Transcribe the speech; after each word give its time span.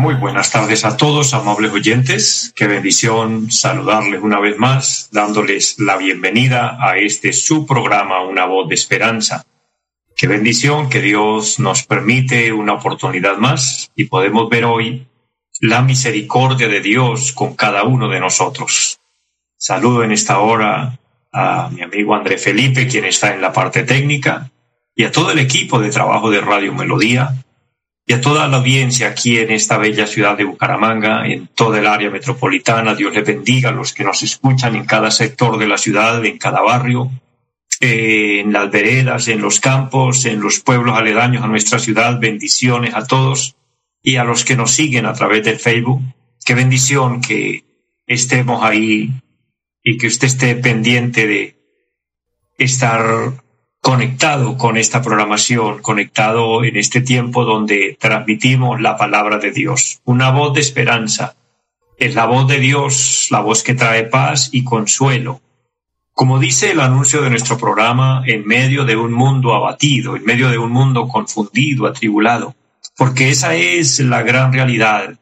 Muy 0.00 0.14
buenas 0.14 0.50
tardes 0.50 0.84
a 0.84 0.96
todos, 0.96 1.34
amables 1.34 1.72
oyentes. 1.72 2.52
Qué 2.56 2.66
bendición 2.66 3.50
saludarles 3.50 4.22
una 4.22 4.40
vez 4.40 4.56
más, 4.56 5.08
dándoles 5.12 5.78
la 5.78 5.96
bienvenida 5.96 6.78
a 6.80 6.96
este 6.96 7.32
su 7.32 7.66
programa, 7.66 8.22
Una 8.22 8.46
voz 8.46 8.68
de 8.68 8.74
esperanza. 8.74 9.44
Qué 10.16 10.26
bendición 10.26 10.88
que 10.88 11.00
Dios 11.00 11.58
nos 11.58 11.82
permite 11.82 12.52
una 12.52 12.74
oportunidad 12.74 13.36
más 13.36 13.90
y 13.94 14.04
podemos 14.04 14.48
ver 14.48 14.64
hoy 14.64 15.06
la 15.60 15.82
misericordia 15.82 16.68
de 16.68 16.80
Dios 16.80 17.32
con 17.32 17.54
cada 17.54 17.82
uno 17.82 18.08
de 18.08 18.20
nosotros. 18.20 19.00
Saludo 19.56 20.04
en 20.04 20.12
esta 20.12 20.38
hora 20.38 20.98
a 21.32 21.68
mi 21.70 21.82
amigo 21.82 22.14
André 22.14 22.38
Felipe, 22.38 22.86
quien 22.86 23.04
está 23.04 23.34
en 23.34 23.40
la 23.40 23.52
parte 23.52 23.82
técnica, 23.82 24.50
y 24.94 25.04
a 25.04 25.12
todo 25.12 25.32
el 25.32 25.38
equipo 25.38 25.80
de 25.80 25.90
trabajo 25.90 26.30
de 26.30 26.40
Radio 26.40 26.72
Melodía, 26.72 27.44
y 28.10 28.14
a 28.14 28.22
toda 28.22 28.48
la 28.48 28.56
audiencia 28.56 29.08
aquí 29.08 29.36
en 29.36 29.50
esta 29.50 29.76
bella 29.76 30.06
ciudad 30.06 30.34
de 30.34 30.44
Bucaramanga, 30.44 31.26
en 31.26 31.46
toda 31.48 31.78
el 31.78 31.86
área 31.86 32.08
metropolitana. 32.08 32.94
Dios 32.94 33.14
les 33.14 33.26
bendiga 33.26 33.68
a 33.68 33.72
los 33.72 33.92
que 33.92 34.02
nos 34.02 34.22
escuchan 34.22 34.76
en 34.76 34.86
cada 34.86 35.10
sector 35.10 35.58
de 35.58 35.68
la 35.68 35.76
ciudad, 35.76 36.24
en 36.24 36.38
cada 36.38 36.62
barrio, 36.62 37.10
en 37.80 38.50
las 38.50 38.70
veredas, 38.70 39.28
en 39.28 39.42
los 39.42 39.60
campos, 39.60 40.24
en 40.24 40.40
los 40.40 40.60
pueblos 40.60 40.96
aledaños 40.96 41.44
a 41.44 41.48
nuestra 41.48 41.78
ciudad. 41.78 42.18
Bendiciones 42.18 42.94
a 42.94 43.06
todos 43.06 43.56
y 44.02 44.16
a 44.16 44.24
los 44.24 44.42
que 44.42 44.56
nos 44.56 44.70
siguen 44.70 45.04
a 45.04 45.12
través 45.12 45.44
del 45.44 45.58
Facebook. 45.58 46.00
Qué 46.42 46.54
bendición 46.54 47.20
que 47.20 47.62
estemos 48.06 48.64
ahí 48.64 49.10
y 49.82 49.98
que 49.98 50.06
usted 50.06 50.28
esté 50.28 50.54
pendiente 50.54 51.26
de 51.26 51.58
estar 52.56 53.34
conectado 53.88 54.58
con 54.58 54.76
esta 54.76 55.00
programación, 55.00 55.80
conectado 55.80 56.62
en 56.62 56.76
este 56.76 57.00
tiempo 57.00 57.46
donde 57.46 57.96
transmitimos 57.98 58.82
la 58.82 58.98
palabra 58.98 59.38
de 59.38 59.50
Dios. 59.50 60.02
Una 60.04 60.30
voz 60.30 60.52
de 60.52 60.60
esperanza. 60.60 61.36
Es 61.96 62.14
la 62.14 62.26
voz 62.26 62.46
de 62.48 62.60
Dios, 62.60 63.28
la 63.30 63.40
voz 63.40 63.62
que 63.62 63.72
trae 63.72 64.04
paz 64.04 64.50
y 64.52 64.62
consuelo. 64.62 65.40
Como 66.12 66.38
dice 66.38 66.72
el 66.72 66.80
anuncio 66.80 67.22
de 67.22 67.30
nuestro 67.30 67.56
programa, 67.56 68.22
en 68.26 68.46
medio 68.46 68.84
de 68.84 68.94
un 68.94 69.10
mundo 69.10 69.54
abatido, 69.54 70.16
en 70.16 70.24
medio 70.26 70.50
de 70.50 70.58
un 70.58 70.70
mundo 70.70 71.08
confundido, 71.08 71.86
atribulado, 71.86 72.54
porque 72.94 73.30
esa 73.30 73.54
es 73.54 74.00
la 74.00 74.20
gran 74.20 74.52
realidad, 74.52 75.18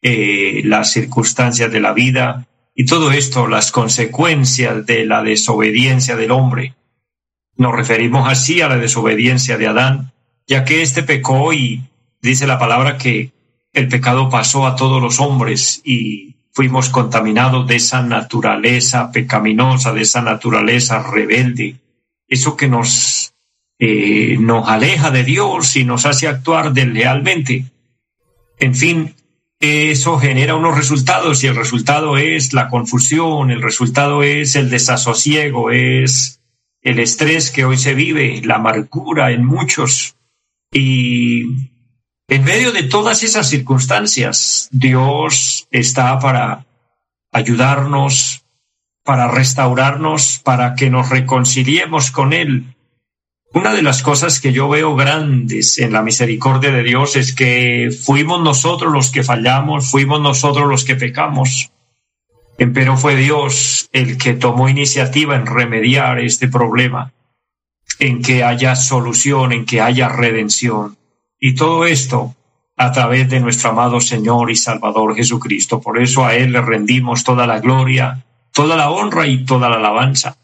eh, 0.00 0.62
las 0.64 0.90
circunstancias 0.90 1.70
de 1.70 1.80
la 1.80 1.92
vida 1.92 2.46
y 2.74 2.86
todo 2.86 3.12
esto, 3.12 3.46
las 3.46 3.70
consecuencias 3.70 4.86
de 4.86 5.04
la 5.04 5.22
desobediencia 5.22 6.16
del 6.16 6.30
hombre, 6.30 6.76
nos 7.56 7.74
referimos 7.74 8.28
así 8.28 8.60
a 8.60 8.68
la 8.68 8.76
desobediencia 8.76 9.56
de 9.56 9.66
Adán, 9.66 10.12
ya 10.46 10.64
que 10.64 10.82
éste 10.82 11.02
pecó 11.02 11.52
y 11.52 11.82
dice 12.20 12.46
la 12.46 12.58
palabra 12.58 12.98
que 12.98 13.32
el 13.72 13.88
pecado 13.88 14.28
pasó 14.30 14.66
a 14.66 14.76
todos 14.76 15.02
los 15.02 15.20
hombres 15.20 15.80
y 15.84 16.36
fuimos 16.52 16.88
contaminados 16.88 17.66
de 17.66 17.76
esa 17.76 18.02
naturaleza 18.02 19.12
pecaminosa, 19.12 19.92
de 19.92 20.02
esa 20.02 20.22
naturaleza 20.22 21.02
rebelde, 21.02 21.76
eso 22.28 22.56
que 22.56 22.68
nos, 22.68 23.34
eh, 23.78 24.38
nos 24.40 24.66
aleja 24.68 25.10
de 25.10 25.24
Dios 25.24 25.76
y 25.76 25.84
nos 25.84 26.06
hace 26.06 26.28
actuar 26.28 26.72
deslealmente. 26.72 27.66
En 28.58 28.74
fin, 28.74 29.14
eso 29.60 30.18
genera 30.18 30.54
unos 30.54 30.76
resultados 30.76 31.44
y 31.44 31.46
el 31.46 31.56
resultado 31.56 32.16
es 32.16 32.52
la 32.52 32.68
confusión, 32.68 33.50
el 33.50 33.62
resultado 33.62 34.22
es 34.22 34.56
el 34.56 34.70
desasosiego, 34.70 35.70
es 35.70 36.40
el 36.86 37.00
estrés 37.00 37.50
que 37.50 37.64
hoy 37.64 37.76
se 37.76 37.94
vive, 37.94 38.40
la 38.44 38.54
amargura 38.54 39.32
en 39.32 39.44
muchos. 39.44 40.14
Y 40.72 41.42
en 42.28 42.44
medio 42.44 42.70
de 42.70 42.84
todas 42.84 43.24
esas 43.24 43.48
circunstancias, 43.48 44.68
Dios 44.70 45.66
está 45.72 46.16
para 46.20 46.64
ayudarnos, 47.32 48.44
para 49.02 49.28
restaurarnos, 49.28 50.40
para 50.44 50.76
que 50.76 50.88
nos 50.88 51.10
reconciliemos 51.10 52.12
con 52.12 52.32
Él. 52.32 52.76
Una 53.52 53.74
de 53.74 53.82
las 53.82 54.00
cosas 54.00 54.38
que 54.38 54.52
yo 54.52 54.68
veo 54.68 54.94
grandes 54.94 55.78
en 55.78 55.92
la 55.92 56.02
misericordia 56.02 56.70
de 56.70 56.84
Dios 56.84 57.16
es 57.16 57.34
que 57.34 57.90
fuimos 57.90 58.40
nosotros 58.42 58.92
los 58.92 59.10
que 59.10 59.24
fallamos, 59.24 59.90
fuimos 59.90 60.20
nosotros 60.20 60.68
los 60.68 60.84
que 60.84 60.94
pecamos. 60.94 61.72
Pero 62.56 62.96
fue 62.96 63.16
Dios 63.16 63.88
el 63.92 64.16
que 64.16 64.34
tomó 64.34 64.68
iniciativa 64.68 65.36
en 65.36 65.46
remediar 65.46 66.18
este 66.20 66.48
problema, 66.48 67.12
en 67.98 68.22
que 68.22 68.44
haya 68.44 68.74
solución, 68.76 69.52
en 69.52 69.66
que 69.66 69.80
haya 69.80 70.08
redención. 70.08 70.96
Y 71.38 71.54
todo 71.54 71.84
esto 71.86 72.34
a 72.76 72.92
través 72.92 73.28
de 73.30 73.40
nuestro 73.40 73.70
amado 73.70 74.00
Señor 74.00 74.50
y 74.50 74.56
Salvador 74.56 75.16
Jesucristo. 75.16 75.80
Por 75.80 75.98
eso 75.98 76.24
a 76.24 76.34
Él 76.34 76.52
le 76.52 76.60
rendimos 76.60 77.24
toda 77.24 77.46
la 77.46 77.60
gloria, 77.60 78.24
toda 78.52 78.76
la 78.76 78.90
honra 78.90 79.26
y 79.26 79.44
toda 79.44 79.68
la 79.68 79.76
alabanza. 79.76 80.36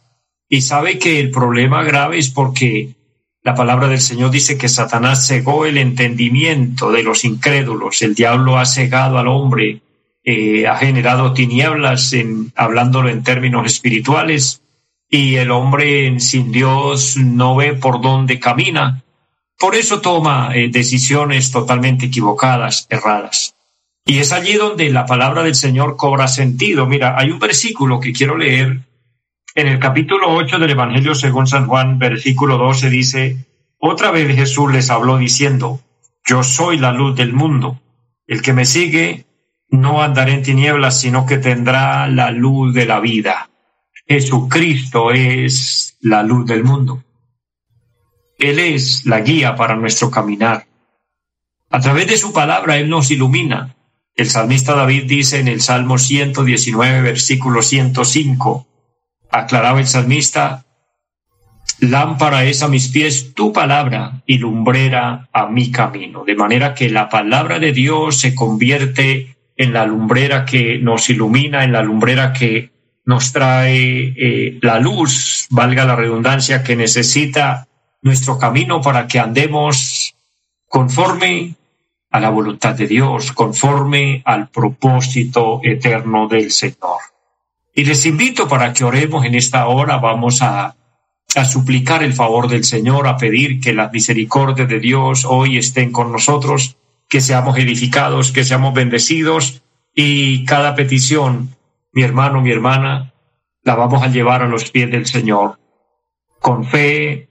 Y 0.49 0.63
sabe 0.63 0.99
que 0.99 1.21
el 1.21 1.31
problema 1.31 1.83
grave 1.83 2.19
es 2.19 2.31
porque 2.31 2.95
la 3.43 3.55
palabra 3.55 3.89
del 3.89 4.01
Señor 4.01 4.31
dice 4.31 4.57
que 4.57 4.69
Satanás 4.69 5.27
cegó 5.27 5.67
el 5.67 5.77
entendimiento 5.77 6.91
de 6.91 7.03
los 7.03 7.25
incrédulos. 7.25 8.01
El 8.03 8.15
diablo 8.15 8.59
ha 8.59 8.67
cegado 8.67 9.19
al 9.19 9.29
hombre 9.29 9.83
eh, 10.25 10.67
ha 10.67 10.77
generado 10.77 11.33
tinieblas, 11.33 12.13
en, 12.13 12.53
hablándolo 12.57 13.09
en 13.09 13.23
términos 13.23 13.67
espirituales, 13.67 14.63
y 15.09 15.37
el 15.37 15.51
hombre 15.51 16.19
sin 16.21 16.53
Dios 16.53 17.17
no 17.17 17.57
ve 17.57 17.75
por 17.75 18.01
dónde 18.01 18.41
camina. 18.41 19.03
Por 19.59 19.75
eso 19.75 20.01
toma 20.01 20.51
eh, 20.55 20.69
decisiones 20.71 21.53
totalmente 21.53 22.07
equivocadas, 22.07 22.87
erradas. 22.89 23.55
Y 24.05 24.19
es 24.19 24.33
allí 24.33 24.55
donde 24.55 24.91
la 24.91 25.07
palabra 25.07 25.43
del 25.43 25.55
Señor 25.55 25.97
cobra 25.97 26.27
sentido. 26.29 26.87
Mira, 26.87 27.17
hay 27.19 27.31
un 27.31 27.39
versículo 27.39 28.01
que 28.01 28.13
quiero 28.13 28.37
leer. 28.37 28.81
En 29.55 29.69
el 29.69 29.79
capítulo 29.79 30.35
8 30.35 30.59
del 30.59 30.71
Evangelio 30.71 31.15
según 31.15 31.47
San 31.47 31.67
Juan, 31.67 31.99
versículo 31.99 32.57
12 32.57 32.89
dice, 32.89 33.37
otra 33.79 34.11
vez 34.11 34.35
Jesús 34.35 34.73
les 34.73 34.89
habló 34.91 35.19
diciendo, 35.19 35.81
yo 36.25 36.43
soy 36.43 36.79
la 36.79 36.93
luz 36.93 37.15
del 37.17 37.33
mundo. 37.33 37.79
El 38.27 38.41
que 38.41 38.53
me 38.53 38.65
sigue 38.65 39.27
no 39.73 40.03
andará 40.03 40.31
en 40.33 40.43
tinieblas, 40.43 41.01
sino 41.01 41.27
que 41.27 41.39
tendrá 41.39 42.07
la 42.07 42.31
luz 42.31 42.75
de 42.75 42.87
la 42.87 43.01
vida. 43.01 43.51
Jesucristo 44.07 45.11
es 45.11 45.97
la 46.03 46.23
luz 46.23 46.47
del 46.47 46.63
mundo. 46.63 47.03
Él 48.39 48.59
es 48.59 49.07
la 49.07 49.21
guía 49.21 49.57
para 49.57 49.75
nuestro 49.75 50.11
caminar. 50.11 50.67
A 51.71 51.81
través 51.81 52.07
de 52.07 52.19
su 52.19 52.35
palabra 52.35 52.77
Él 52.77 52.91
nos 52.91 53.11
ilumina. 53.11 53.75
El 54.15 54.29
salmista 54.29 54.75
David 54.75 55.05
dice 55.07 55.41
en 55.41 55.49
el 55.49 55.63
Salmo 55.63 55.97
119, 55.97 57.01
versículo 57.01 57.63
105, 57.63 58.67
aclaraba 59.31 59.81
el 59.81 59.87
salmista, 59.87 60.67
lámpara 61.81 62.45
es 62.45 62.63
a 62.63 62.69
mis 62.69 62.89
pies 62.89 63.33
tu 63.33 63.55
palabra 63.55 64.23
y 64.27 64.37
lumbrera 64.37 65.31
a 65.33 65.47
mi 65.47 65.71
camino. 65.71 66.25
De 66.25 66.35
manera 66.35 66.75
que 66.75 66.91
la 66.91 67.09
palabra 67.09 67.59
de 67.59 67.73
Dios 67.73 68.21
se 68.21 68.35
convierte 68.35 69.32
en 69.57 69.73
la 69.73 69.87
lumbrera 69.87 70.45
que 70.45 70.79
nos 70.79 71.11
ilumina, 71.11 71.65
en 71.65 71.73
la 71.73 71.83
lumbrera 71.83 72.33
que 72.33 72.71
nos 73.05 73.33
trae 73.33 74.15
eh, 74.17 74.59
la 74.63 74.79
luz, 74.79 75.47
valga 75.51 75.85
la 75.85 75.97
redundancia, 75.97 76.63
que 76.63 76.77
necesita 76.77 77.67
nuestro 78.03 78.39
camino 78.39 78.81
para 78.81 79.07
que 79.07 79.19
andemos 79.19 80.15
conforme 80.69 81.55
a 82.11 82.21
la 82.21 82.31
voluntad 82.31 82.75
de 82.75 82.87
Dios, 82.87 83.33
conforme 83.33 84.23
al 84.25 84.49
propósito 84.49 85.61
eterno 85.63 86.29
del 86.29 86.51
Señor. 86.51 87.01
Y 87.75 87.85
les 87.85 88.05
invito 88.05 88.49
para 88.49 88.73
que 88.73 88.85
oremos 88.85 89.25
en 89.25 89.35
esta 89.35 89.67
hora, 89.67 89.97
vamos 89.97 90.43
a, 90.43 90.77
a 91.35 91.45
suplicar 91.45 92.03
el 92.03 92.13
favor 92.13 92.49
del 92.49 92.65
Señor, 92.65 93.09
a 93.09 93.17
pedir 93.17 93.61
que 93.61 93.73
las 93.73 93.93
misericordias 93.93 94.69
de 94.69 94.79
Dios 94.79 95.25
hoy 95.25 95.57
estén 95.57 95.91
con 95.91 96.13
nosotros 96.13 96.77
que 97.13 97.21
seamos 97.21 97.59
edificados, 97.59 98.33
que 98.33 98.43
seamos 98.43 98.73
bendecidos 98.73 99.63
y 99.95 100.47
cada 100.47 100.75
petición, 100.75 101.55
mi 101.93 102.03
hermano, 102.05 102.41
mi 102.41 102.51
hermana, 102.51 103.13
la 103.65 103.75
vamos 103.75 104.03
a 104.03 104.09
llevar 104.09 104.41
a 104.41 104.49
los 104.49 104.71
pies 104.71 104.91
del 104.91 105.05
Señor 105.05 105.59
con 106.41 106.65
fe, 106.65 107.29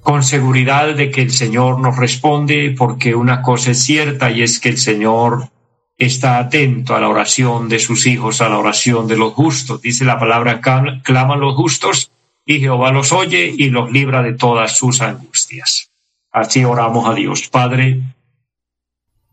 con 0.00 0.24
seguridad 0.24 0.92
de 0.96 1.12
que 1.12 1.22
el 1.22 1.30
Señor 1.30 1.78
nos 1.78 1.96
responde, 1.96 2.74
porque 2.76 3.14
una 3.14 3.42
cosa 3.42 3.70
es 3.70 3.84
cierta 3.84 4.32
y 4.32 4.42
es 4.42 4.58
que 4.58 4.70
el 4.70 4.78
Señor 4.78 5.50
está 5.96 6.38
atento 6.38 6.96
a 6.96 7.00
la 7.00 7.08
oración 7.08 7.68
de 7.68 7.78
sus 7.78 8.08
hijos, 8.08 8.40
a 8.40 8.48
la 8.48 8.58
oración 8.58 9.06
de 9.06 9.16
los 9.16 9.34
justos. 9.34 9.82
Dice 9.82 10.04
la 10.04 10.18
palabra, 10.18 10.60
claman 10.60 11.38
los 11.38 11.54
justos 11.54 12.10
y 12.44 12.58
Jehová 12.58 12.90
los 12.90 13.12
oye 13.12 13.54
y 13.56 13.70
los 13.70 13.92
libra 13.92 14.20
de 14.20 14.32
todas 14.32 14.76
sus 14.76 15.00
angustias. 15.00 15.92
Así 16.32 16.64
oramos 16.64 17.08
a 17.08 17.14
Dios, 17.14 17.48
Padre. 17.48 18.02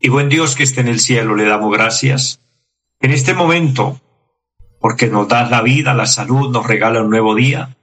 Y 0.04 0.10
buen 0.10 0.30
Dios 0.30 0.56
que 0.56 0.64
esté 0.64 0.82
en 0.82 0.88
el 0.88 1.00
cielo, 1.00 1.36
le 1.36 1.46
damos 1.46 1.72
gracias. 1.72 2.42
En 3.00 3.12
este 3.12 3.36
momento, 3.36 4.02
porque 4.80 5.06
nos 5.06 5.28
das 5.28 5.52
la 5.52 5.62
vida, 5.62 5.94
la 5.94 6.08
salud, 6.08 6.52
nos 6.52 6.66
regala 6.66 7.04
un 7.04 7.12
nuevo 7.12 7.36
día 7.36 7.78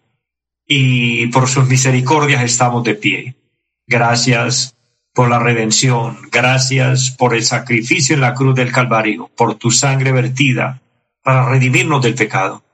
y 0.66 1.28
por 1.28 1.48
sus 1.48 1.68
misericordias 1.68 2.42
estamos 2.42 2.82
de 2.82 2.96
pie. 2.96 3.36
Gracias 3.86 4.76
por 5.14 5.30
la 5.30 5.38
redención, 5.38 6.18
gracias 6.32 7.12
por 7.12 7.36
el 7.36 7.44
sacrificio 7.44 8.16
en 8.16 8.20
la 8.20 8.34
cruz 8.34 8.56
del 8.56 8.72
Calvario, 8.72 9.30
por 9.36 9.54
tu 9.54 9.70
sangre 9.70 10.10
vertida 10.10 10.82
para 11.22 11.48
redimirnos 11.48 12.02
del 12.02 12.16
pecado. 12.16 12.64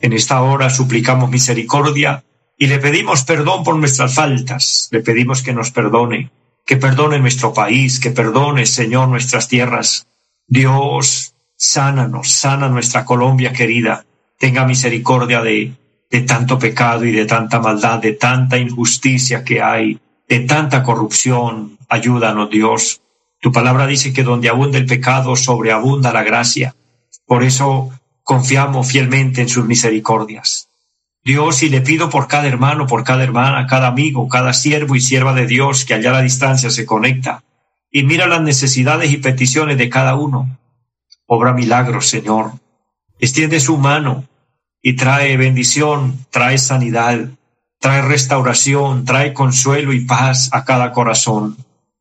En 0.00 0.12
esta 0.12 0.40
hora 0.40 0.70
suplicamos 0.70 1.28
misericordia 1.30 2.22
y 2.56 2.68
le 2.68 2.78
pedimos 2.78 3.24
perdón 3.24 3.64
por 3.64 3.74
nuestras 3.74 4.14
faltas, 4.14 4.88
le 4.92 5.00
pedimos 5.00 5.42
que 5.42 5.52
nos 5.52 5.72
perdone, 5.72 6.30
que 6.68 6.76
perdone 6.76 7.18
nuestro 7.18 7.54
país, 7.54 7.98
que 7.98 8.10
perdone, 8.10 8.66
Señor, 8.66 9.08
nuestras 9.08 9.48
tierras. 9.48 10.06
Dios, 10.46 11.32
sánanos, 11.56 12.30
sana 12.30 12.68
nuestra 12.68 13.06
Colombia 13.06 13.54
querida, 13.54 14.04
tenga 14.38 14.66
misericordia 14.66 15.40
de, 15.40 15.72
de 16.10 16.20
tanto 16.20 16.58
pecado 16.58 17.06
y 17.06 17.12
de 17.12 17.24
tanta 17.24 17.58
maldad, 17.58 18.00
de 18.00 18.12
tanta 18.12 18.58
injusticia 18.58 19.42
que 19.44 19.62
hay, 19.62 19.98
de 20.28 20.40
tanta 20.40 20.82
corrupción. 20.82 21.78
Ayúdanos, 21.88 22.50
Dios. 22.50 23.00
Tu 23.40 23.50
palabra 23.50 23.86
dice 23.86 24.12
que 24.12 24.22
donde 24.22 24.50
abunda 24.50 24.76
el 24.76 24.84
pecado, 24.84 25.36
sobreabunda 25.36 26.12
la 26.12 26.22
gracia. 26.22 26.76
Por 27.24 27.44
eso 27.44 27.88
confiamos 28.22 28.88
fielmente 28.88 29.40
en 29.40 29.48
sus 29.48 29.64
misericordias. 29.64 30.67
Dios, 31.28 31.62
y 31.62 31.68
le 31.68 31.82
pido 31.82 32.08
por 32.08 32.26
cada 32.26 32.48
hermano, 32.48 32.86
por 32.86 33.04
cada 33.04 33.22
hermana, 33.22 33.66
cada 33.66 33.88
amigo, 33.88 34.28
cada 34.28 34.54
siervo 34.54 34.96
y 34.96 35.00
sierva 35.02 35.34
de 35.34 35.46
Dios 35.46 35.84
que 35.84 35.92
allá 35.92 36.08
a 36.08 36.14
la 36.14 36.22
distancia 36.22 36.70
se 36.70 36.86
conecta 36.86 37.44
y 37.90 38.02
mira 38.02 38.26
las 38.26 38.40
necesidades 38.40 39.12
y 39.12 39.18
peticiones 39.18 39.76
de 39.76 39.90
cada 39.90 40.14
uno. 40.14 40.58
Obra 41.26 41.52
milagros, 41.52 42.08
Señor. 42.08 42.52
Extiende 43.18 43.60
su 43.60 43.76
mano 43.76 44.24
y 44.80 44.94
trae 44.94 45.36
bendición, 45.36 46.24
trae 46.30 46.56
sanidad, 46.56 47.28
trae 47.78 48.00
restauración, 48.00 49.04
trae 49.04 49.34
consuelo 49.34 49.92
y 49.92 50.06
paz 50.06 50.48
a 50.54 50.64
cada 50.64 50.92
corazón. 50.92 51.58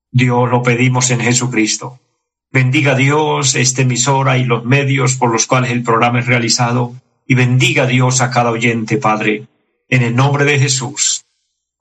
Dios 0.10 0.50
lo 0.50 0.64
pedimos 0.64 1.12
en 1.12 1.20
Jesucristo. 1.20 2.00
Bendiga 2.50 2.96
Dios 2.96 3.56
esta 3.56 3.82
emisora 3.82 4.38
y 4.38 4.46
los 4.46 4.64
medios 4.64 5.16
por 5.16 5.34
los 5.34 5.48
cuales 5.48 5.72
el 5.72 5.84
programa 5.84 6.22
es 6.22 6.28
realizado 6.28 6.96
y 7.28 7.36
bendiga 7.36 7.86
Dios 7.86 8.22
a 8.22 8.32
cada 8.32 8.52
oyente, 8.52 8.98
Padre, 8.98 9.48
en 9.90 10.02
el 10.02 10.16
nombre 10.16 10.46
de 10.46 10.58
Jesús. 10.58 11.26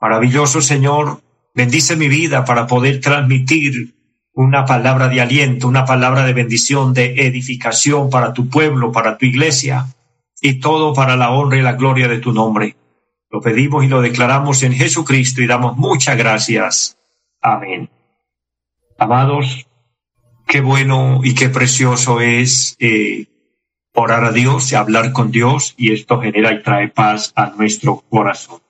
Maravilloso 0.01 0.61
Señor, 0.61 1.23
bendice 1.55 1.97
mi 1.97 2.09
vida 2.09 2.45
para 2.45 2.67
poder 2.67 3.01
transmitir 3.01 3.95
una 4.33 4.67
palabra 4.67 5.09
de 5.09 5.21
aliento, 5.21 5.69
una 5.69 5.87
palabra 5.87 6.27
de 6.27 6.35
bendición, 6.35 6.93
de 6.93 7.27
edificación 7.27 8.11
para 8.11 8.35
tu 8.35 8.49
pueblo, 8.49 8.93
para 8.93 9.17
tu 9.17 9.25
iglesia, 9.25 9.87
y 10.41 10.61
todo 10.61 10.93
para 10.93 11.17
la 11.17 11.31
honra 11.31 11.57
y 11.57 11.63
la 11.63 11.73
gloria 11.73 12.09
de 12.09 12.19
tu 12.19 12.33
nombre. 12.33 12.77
Lo 13.31 13.41
pedimos 13.41 13.85
y 13.85 13.89
lo 13.89 14.03
declaramos 14.03 14.63
en 14.63 14.73
Jesucristo 14.73 15.43
y 15.43 15.47
damos 15.47 15.77
muchas 15.77 16.17
gracias. 16.17 16.99
Amén. 17.41 17.89
Amados, 18.99 19.67
qué 20.47 20.61
bueno 20.61 21.21
y 21.23 21.35
qué 21.35 21.49
precioso 21.49 22.21
es 22.21 22.77
eh, 22.79 23.27
orar 23.97 24.25
a 24.25 24.33
Dios 24.33 24.71
y 24.71 24.75
hablar 24.77 25.13
con 25.13 25.31
Dios 25.31 25.75
y 25.77 25.93
esto 25.93 26.21
genera 26.21 26.53
y 26.53 26.63
trae 26.63 26.89
paz 26.89 27.33
a 27.35 27.53
nuestro 27.57 28.05
corazón. 28.09 28.61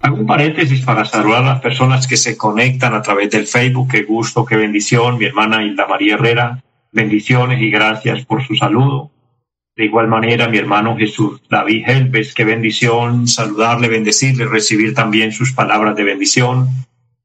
Hago 0.00 0.16
un 0.16 0.26
paréntesis 0.26 0.84
para 0.84 1.04
saludar 1.04 1.44
a 1.44 1.54
las 1.54 1.60
personas 1.60 2.08
que 2.08 2.16
se 2.16 2.36
conectan 2.36 2.92
a 2.92 3.02
través 3.02 3.30
del 3.30 3.46
Facebook. 3.46 3.88
Qué 3.92 4.02
gusto, 4.02 4.44
qué 4.44 4.56
bendición. 4.56 5.16
Mi 5.16 5.26
hermana 5.26 5.62
Hilda 5.62 5.86
María 5.86 6.14
Herrera, 6.14 6.62
bendiciones 6.90 7.62
y 7.62 7.70
gracias 7.70 8.24
por 8.26 8.44
su 8.44 8.56
saludo. 8.56 9.12
De 9.76 9.84
igual 9.84 10.08
manera, 10.08 10.48
mi 10.48 10.58
hermano 10.58 10.96
Jesús 10.96 11.40
David 11.48 11.84
Helves, 11.86 12.34
qué 12.34 12.44
bendición 12.44 13.28
saludarle, 13.28 13.88
bendecirle, 13.88 14.46
recibir 14.46 14.92
también 14.92 15.32
sus 15.32 15.52
palabras 15.52 15.96
de 15.96 16.04
bendición. 16.04 16.68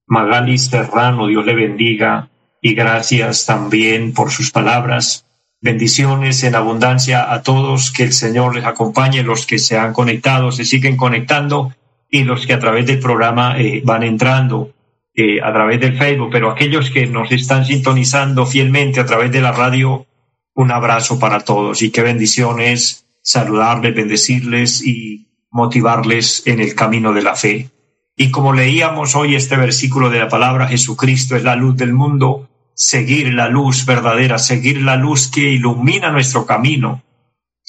Magali 0.06 0.58
Serrano, 0.58 1.28
Dios 1.28 1.46
le 1.46 1.56
bendiga 1.56 2.30
y 2.62 2.74
gracias 2.74 3.46
también 3.46 4.14
por 4.14 4.31
sus 4.31 4.52
palabras. 4.52 5.26
Bendiciones 5.68 6.46
en 6.46 6.56
abundancia 6.56 7.30
a 7.30 7.44
todos, 7.44 7.92
que 7.92 8.04
el 8.04 8.14
Señor 8.14 8.56
les 8.56 8.64
acompañe, 8.64 9.22
los 9.22 9.46
que 9.46 9.60
se 9.60 9.78
han 9.78 9.92
conectado, 9.92 10.54
se 10.54 10.64
siguen 10.64 10.96
conectando 10.96 11.74
y 12.10 12.24
los 12.24 12.48
que 12.48 12.54
a 12.54 12.60
través 12.60 12.86
del 12.86 13.00
programa 13.00 13.60
eh, 13.60 13.81
van 13.84 14.04
entrando 14.04 14.72
eh, 15.14 15.42
a 15.42 15.52
través 15.52 15.81
del 15.81 15.98
Facebook, 15.98 16.30
pero 16.31 16.50
aquellos 16.50 16.90
que 16.90 17.06
nos 17.06 17.30
están 17.34 17.66
sintonizando 17.66 18.46
fielmente 18.46 19.02
a 19.02 19.06
través 19.06 19.30
de 19.30 19.42
la 19.42 19.52
radio, 19.52 20.08
un 20.56 20.72
abrazo 20.72 21.19
para 21.19 21.42
todos 21.42 21.81
y 21.81 21.92
qué 21.92 22.02
bendición 22.02 22.62
es 22.62 23.06
saludarles, 23.22 23.94
bendecirles 23.94 24.81
y 24.81 25.28
motivarles 25.52 26.44
en 26.48 26.62
el 26.62 26.75
camino 26.75 27.12
de 27.12 27.24
la 27.24 27.36
fe. 27.36 27.69
Y 28.16 28.31
como 28.31 28.54
leíamos 28.54 29.18
hoy 29.18 29.36
este 29.36 29.58
versículo 29.58 30.10
de 30.10 30.19
la 30.19 30.30
palabra, 30.30 30.69
Jesucristo 30.69 31.36
es 31.36 31.44
la 31.44 31.58
luz 31.58 31.75
del 31.75 31.92
mundo, 31.94 32.48
seguir 32.77 33.33
la 33.33 33.50
luz 33.50 33.85
verdadera, 33.85 34.38
seguir 34.38 34.81
la 34.81 34.95
luz 34.95 35.29
que 35.29 35.51
ilumina 35.51 36.12
nuestro 36.12 36.45
camino 36.45 37.03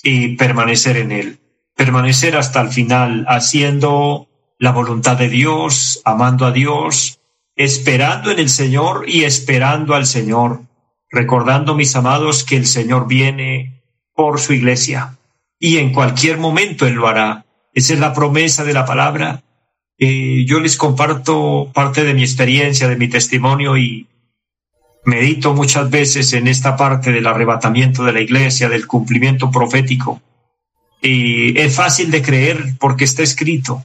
y 0.03 0.37
permanecer 0.37 0.99
en 0.99 1.11
él, 1.11 1.41
permanecer 1.75 2.37
hasta 2.37 2.61
el 2.61 2.69
final, 2.69 3.25
haciendo 3.27 4.29
la 4.59 4.71
voluntad 4.71 5.17
de 5.17 5.29
Dios, 5.29 6.01
amando 6.05 6.47
a 6.47 6.53
Dios, 6.53 7.21
esperando 7.57 8.31
en 8.31 8.39
el 8.39 8.51
Señor 8.51 9.09
y 9.09 9.25
esperando 9.25 9.95
al 9.95 10.07
Señor, 10.07 10.63
recordando, 11.11 11.75
mis 11.75 11.97
amados, 11.97 12.45
que 12.45 12.57
el 12.57 12.67
Señor 12.67 13.09
viene 13.09 13.83
por 14.15 14.39
su 14.39 14.53
iglesia 14.53 15.17
y 15.59 15.79
en 15.79 15.93
cualquier 15.93 16.39
momento 16.39 16.87
Él 16.87 16.95
lo 16.95 17.09
hará. 17.09 17.47
Esa 17.73 17.95
es 17.95 17.99
la 17.99 18.13
promesa 18.13 18.63
de 18.63 18.75
la 18.75 18.85
palabra 18.85 19.43
eh, 19.99 20.45
yo 20.47 20.61
les 20.61 20.77
comparto 20.77 21.73
parte 21.75 22.05
de 22.05 22.15
mi 22.15 22.23
experiencia, 22.23 22.89
de 22.89 22.97
mi 22.97 23.09
testimonio 23.09 23.77
y 23.77 24.07
medito 25.09 25.55
muchas 25.55 25.89
veces 25.91 26.33
en 26.35 26.47
esta 26.47 26.77
parte 26.77 27.11
del 27.11 27.27
arrebatamiento 27.27 28.05
de 28.05 28.13
la 28.13 28.21
iglesia, 28.21 28.69
del 28.69 28.87
cumplimiento 28.87 29.51
profético. 29.51 30.21
Y 31.01 31.59
es 31.59 31.75
fácil 31.75 32.11
de 32.11 32.23
creer 32.23 32.75
porque 32.79 33.05
está 33.05 33.23
escrito 33.23 33.85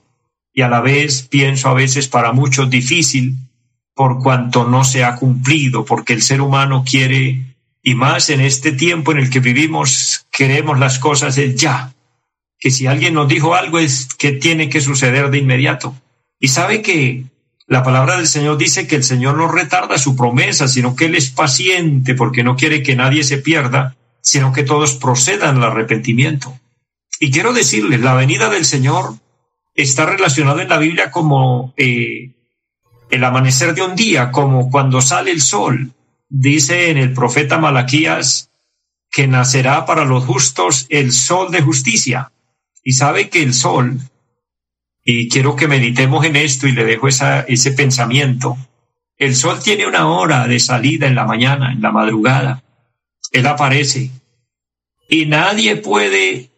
y 0.53 0.61
a 0.61 0.69
la 0.69 0.81
vez 0.81 1.23
pienso 1.23 1.69
a 1.69 1.73
veces 1.73 2.07
para 2.07 2.31
muchos 2.31 2.69
difícil 2.69 3.35
por 3.95 4.21
cuanto 4.21 4.65
no 4.65 4.83
se 4.83 5.03
ha 5.03 5.15
cumplido, 5.15 5.85
porque 5.85 6.13
el 6.13 6.21
ser 6.21 6.41
humano 6.41 6.83
quiere, 6.87 7.55
y 7.81 7.93
más 7.95 8.29
en 8.29 8.41
este 8.41 8.71
tiempo 8.71 9.11
en 9.11 9.19
el 9.19 9.29
que 9.29 9.39
vivimos, 9.39 10.25
queremos 10.31 10.79
las 10.79 10.97
cosas 10.97 11.39
ya, 11.55 11.93
que 12.57 12.71
si 12.71 12.87
alguien 12.87 13.13
nos 13.13 13.27
dijo 13.27 13.53
algo 13.53 13.77
es 13.77 14.07
que 14.15 14.31
tiene 14.31 14.69
que 14.69 14.81
suceder 14.81 15.29
de 15.29 15.39
inmediato. 15.39 15.95
Y 16.39 16.47
sabe 16.47 16.81
que 16.81 17.25
la 17.67 17.83
palabra 17.83 18.17
del 18.17 18.27
Señor 18.27 18.57
dice 18.57 18.87
que 18.87 18.95
el 18.95 19.03
Señor 19.03 19.37
no 19.37 19.47
retarda 19.47 19.97
su 19.97 20.15
promesa, 20.15 20.67
sino 20.67 20.95
que 20.95 21.05
Él 21.05 21.15
es 21.15 21.29
paciente 21.29 22.13
porque 22.13 22.43
no 22.43 22.55
quiere 22.55 22.83
que 22.83 22.95
nadie 22.95 23.23
se 23.23 23.37
pierda, 23.37 23.95
sino 24.21 24.51
que 24.51 24.63
todos 24.63 24.95
procedan 24.95 25.57
al 25.57 25.63
arrepentimiento. 25.63 26.59
Y 27.19 27.31
quiero 27.31 27.53
decirles, 27.53 28.01
la 28.01 28.15
venida 28.15 28.49
del 28.49 28.65
Señor 28.65 29.15
está 29.75 30.05
relacionada 30.05 30.61
en 30.61 30.69
la 30.69 30.77
Biblia 30.77 31.09
como 31.09 31.73
eh, 31.77 32.31
el 33.09 33.23
amanecer 33.23 33.73
de 33.73 33.81
un 33.81 33.95
día, 33.95 34.31
como 34.31 34.69
cuando 34.69 35.01
sale 35.01 35.31
el 35.31 35.41
sol. 35.41 35.93
Dice 36.27 36.89
en 36.89 36.97
el 36.97 37.13
profeta 37.13 37.57
Malaquías 37.57 38.49
que 39.09 39.27
nacerá 39.27 39.85
para 39.85 40.03
los 40.03 40.25
justos 40.25 40.87
el 40.89 41.11
sol 41.11 41.51
de 41.51 41.61
justicia. 41.61 42.31
Y 42.83 42.93
sabe 42.93 43.29
que 43.29 43.41
el 43.41 43.53
sol 43.53 43.99
y 45.03 45.27
quiero 45.29 45.55
que 45.55 45.67
meditemos 45.67 46.25
en 46.25 46.35
esto 46.35 46.67
y 46.67 46.71
le 46.71 46.85
dejo 46.85 47.07
ese 47.07 47.71
pensamiento. 47.71 48.57
El 49.17 49.35
sol 49.35 49.59
tiene 49.61 49.85
una 49.85 50.07
hora 50.07 50.47
de 50.47 50.59
salida 50.59 51.07
en 51.07 51.15
la 51.15 51.25
mañana, 51.25 51.71
en 51.71 51.81
la 51.81 51.91
madrugada. 51.91 52.63
Él 53.31 53.45
aparece. 53.47 54.11
Y 55.09 55.25
nadie 55.25 55.75
puede 55.75 56.51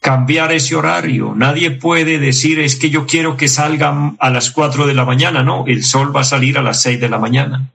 cambiar 0.00 0.52
ese 0.52 0.74
horario. 0.74 1.34
Nadie 1.36 1.70
puede 1.70 2.18
decir 2.18 2.58
es 2.60 2.76
que 2.76 2.90
yo 2.90 3.06
quiero 3.06 3.36
que 3.36 3.48
salgan 3.48 4.16
a 4.18 4.30
las 4.30 4.50
cuatro 4.50 4.86
de 4.86 4.94
la 4.94 5.04
mañana. 5.04 5.42
No, 5.42 5.64
el 5.66 5.84
sol 5.84 6.14
va 6.16 6.22
a 6.22 6.24
salir 6.24 6.58
a 6.58 6.62
las 6.62 6.80
seis 6.80 6.98
de 7.00 7.10
la 7.10 7.18
mañana. 7.18 7.70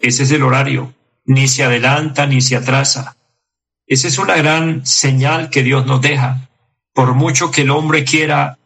Ese 0.00 0.22
es 0.22 0.30
el 0.30 0.42
horario. 0.42 0.94
Ni 1.26 1.46
se 1.46 1.62
adelanta 1.62 2.26
ni 2.26 2.40
se 2.40 2.56
atrasa. 2.56 3.16
Esa 3.86 4.08
es 4.08 4.18
una 4.18 4.36
gran 4.36 4.86
señal 4.86 5.50
que 5.50 5.62
Dios 5.62 5.84
nos 5.84 6.00
deja. 6.00 6.48
Por 6.94 7.14
mucho 7.14 7.50
que 7.50 7.62
el 7.62 7.70
hombre 7.70 8.04
quiera 8.04 8.58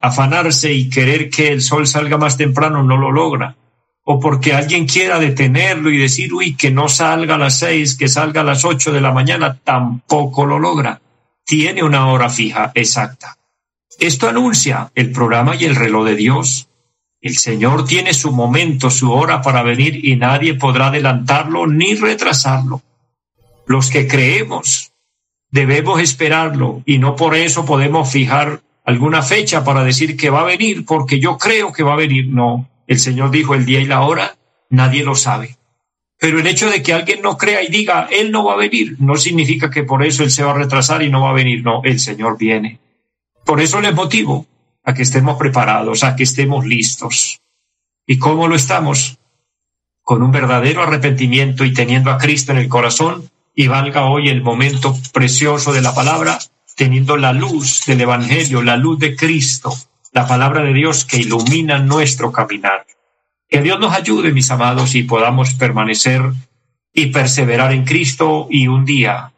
afanarse 0.00 0.72
y 0.72 0.88
querer 0.88 1.30
que 1.30 1.48
el 1.48 1.60
sol 1.60 1.86
salga 1.86 2.16
más 2.16 2.36
temprano 2.36 2.82
no 2.82 2.96
lo 2.96 3.12
logra. 3.12 3.56
O 4.02 4.18
porque 4.18 4.54
alguien 4.54 4.86
quiera 4.86 5.20
detenerlo 5.20 5.90
y 5.90 5.98
decir, 5.98 6.32
uy, 6.32 6.56
que 6.56 6.70
no 6.70 6.88
salga 6.88 7.34
a 7.34 7.38
las 7.38 7.58
seis, 7.58 7.96
que 7.96 8.08
salga 8.08 8.40
a 8.40 8.44
las 8.44 8.64
ocho 8.64 8.92
de 8.92 9.00
la 9.00 9.12
mañana, 9.12 9.58
tampoco 9.62 10.46
lo 10.46 10.58
logra. 10.58 11.00
Tiene 11.44 11.82
una 11.82 12.08
hora 12.08 12.30
fija 12.30 12.72
exacta. 12.74 13.36
Esto 13.98 14.28
anuncia 14.28 14.90
el 14.94 15.12
programa 15.12 15.54
y 15.54 15.66
el 15.66 15.76
reloj 15.76 16.06
de 16.06 16.16
Dios. 16.16 16.68
El 17.20 17.36
Señor 17.36 17.84
tiene 17.84 18.14
su 18.14 18.32
momento, 18.32 18.88
su 18.90 19.12
hora 19.12 19.42
para 19.42 19.62
venir 19.62 20.02
y 20.04 20.16
nadie 20.16 20.54
podrá 20.54 20.86
adelantarlo 20.86 21.66
ni 21.66 21.94
retrasarlo. 21.94 22.80
Los 23.66 23.90
que 23.90 24.08
creemos 24.08 24.92
debemos 25.50 26.00
esperarlo 26.00 26.82
y 26.86 26.98
no 26.98 27.16
por 27.16 27.34
eso 27.34 27.66
podemos 27.66 28.10
fijar 28.10 28.62
alguna 28.84 29.22
fecha 29.22 29.64
para 29.64 29.84
decir 29.84 30.16
que 30.16 30.30
va 30.30 30.40
a 30.40 30.44
venir 30.44 30.84
porque 30.84 31.18
yo 31.20 31.38
creo 31.38 31.72
que 31.72 31.82
va 31.82 31.94
a 31.94 31.96
venir. 31.96 32.28
No, 32.28 32.68
el 32.86 32.98
Señor 32.98 33.30
dijo 33.30 33.54
el 33.54 33.64
día 33.64 33.80
y 33.80 33.86
la 33.86 34.02
hora, 34.02 34.36
nadie 34.68 35.04
lo 35.04 35.14
sabe. 35.14 35.56
Pero 36.18 36.38
el 36.38 36.46
hecho 36.46 36.68
de 36.70 36.82
que 36.82 36.92
alguien 36.92 37.22
no 37.22 37.38
crea 37.38 37.62
y 37.62 37.68
diga, 37.68 38.08
Él 38.10 38.30
no 38.30 38.44
va 38.44 38.54
a 38.54 38.58
venir, 38.58 38.96
no 38.98 39.16
significa 39.16 39.70
que 39.70 39.84
por 39.84 40.04
eso 40.04 40.22
Él 40.22 40.30
se 40.30 40.42
va 40.42 40.50
a 40.50 40.58
retrasar 40.58 41.02
y 41.02 41.10
no 41.10 41.22
va 41.22 41.30
a 41.30 41.34
venir. 41.34 41.64
No, 41.64 41.82
el 41.84 41.98
Señor 41.98 42.36
viene. 42.36 42.78
Por 43.46 43.60
eso 43.60 43.80
les 43.80 43.94
motivo 43.94 44.46
a 44.84 44.92
que 44.92 45.02
estemos 45.02 45.38
preparados, 45.38 46.04
a 46.04 46.16
que 46.16 46.24
estemos 46.24 46.66
listos. 46.66 47.40
¿Y 48.06 48.18
cómo 48.18 48.48
lo 48.48 48.54
estamos? 48.54 49.18
Con 50.02 50.22
un 50.22 50.30
verdadero 50.30 50.82
arrepentimiento 50.82 51.64
y 51.64 51.72
teniendo 51.72 52.10
a 52.10 52.18
Cristo 52.18 52.52
en 52.52 52.58
el 52.58 52.68
corazón, 52.68 53.30
y 53.54 53.68
valga 53.68 54.06
hoy 54.06 54.28
el 54.28 54.42
momento 54.42 54.96
precioso 55.12 55.72
de 55.72 55.82
la 55.82 55.94
palabra, 55.94 56.38
teniendo 56.80 57.18
la 57.18 57.34
luz 57.34 57.84
del 57.84 58.00
Evangelio, 58.00 58.62
la 58.62 58.78
luz 58.78 58.98
de 58.98 59.14
Cristo, 59.14 59.70
la 60.12 60.26
palabra 60.26 60.62
de 60.62 60.72
Dios 60.72 61.04
que 61.04 61.18
ilumina 61.18 61.78
nuestro 61.78 62.32
caminar. 62.32 62.86
Que 63.46 63.60
Dios 63.60 63.78
nos 63.78 63.92
ayude, 63.92 64.32
mis 64.32 64.50
amados, 64.50 64.94
y 64.94 65.02
podamos 65.02 65.52
permanecer 65.52 66.22
y 66.94 67.08
perseverar 67.08 67.74
en 67.74 67.84
Cristo 67.84 68.46
y 68.48 68.66
un 68.68 68.86
día 68.86 69.34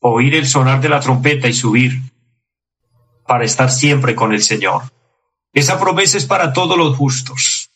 oír 0.00 0.34
el 0.34 0.46
sonar 0.46 0.80
de 0.80 0.88
la 0.88 1.00
trompeta 1.00 1.46
y 1.46 1.52
subir 1.52 2.00
para 3.26 3.44
estar 3.44 3.70
siempre 3.70 4.14
con 4.14 4.32
el 4.32 4.42
Señor. 4.42 4.84
Esa 5.52 5.78
promesa 5.78 6.16
es 6.16 6.24
para 6.24 6.54
todos 6.54 6.78
los 6.78 6.96
justos. 6.96 7.68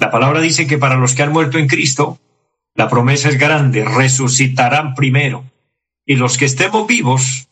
La 0.00 0.10
palabra 0.10 0.40
dice 0.40 0.66
que 0.66 0.78
para 0.78 0.96
los 0.96 1.14
que 1.14 1.22
han 1.22 1.30
muerto 1.30 1.58
en 1.58 1.68
Cristo, 1.68 2.18
la 2.74 2.88
promesa 2.88 3.28
es 3.28 3.38
grande, 3.38 3.84
resucitarán 3.84 4.96
primero. 4.96 5.44
Y 6.04 6.16
los 6.16 6.36
que 6.36 6.46
estemos 6.46 6.88
vivos, 6.88 7.46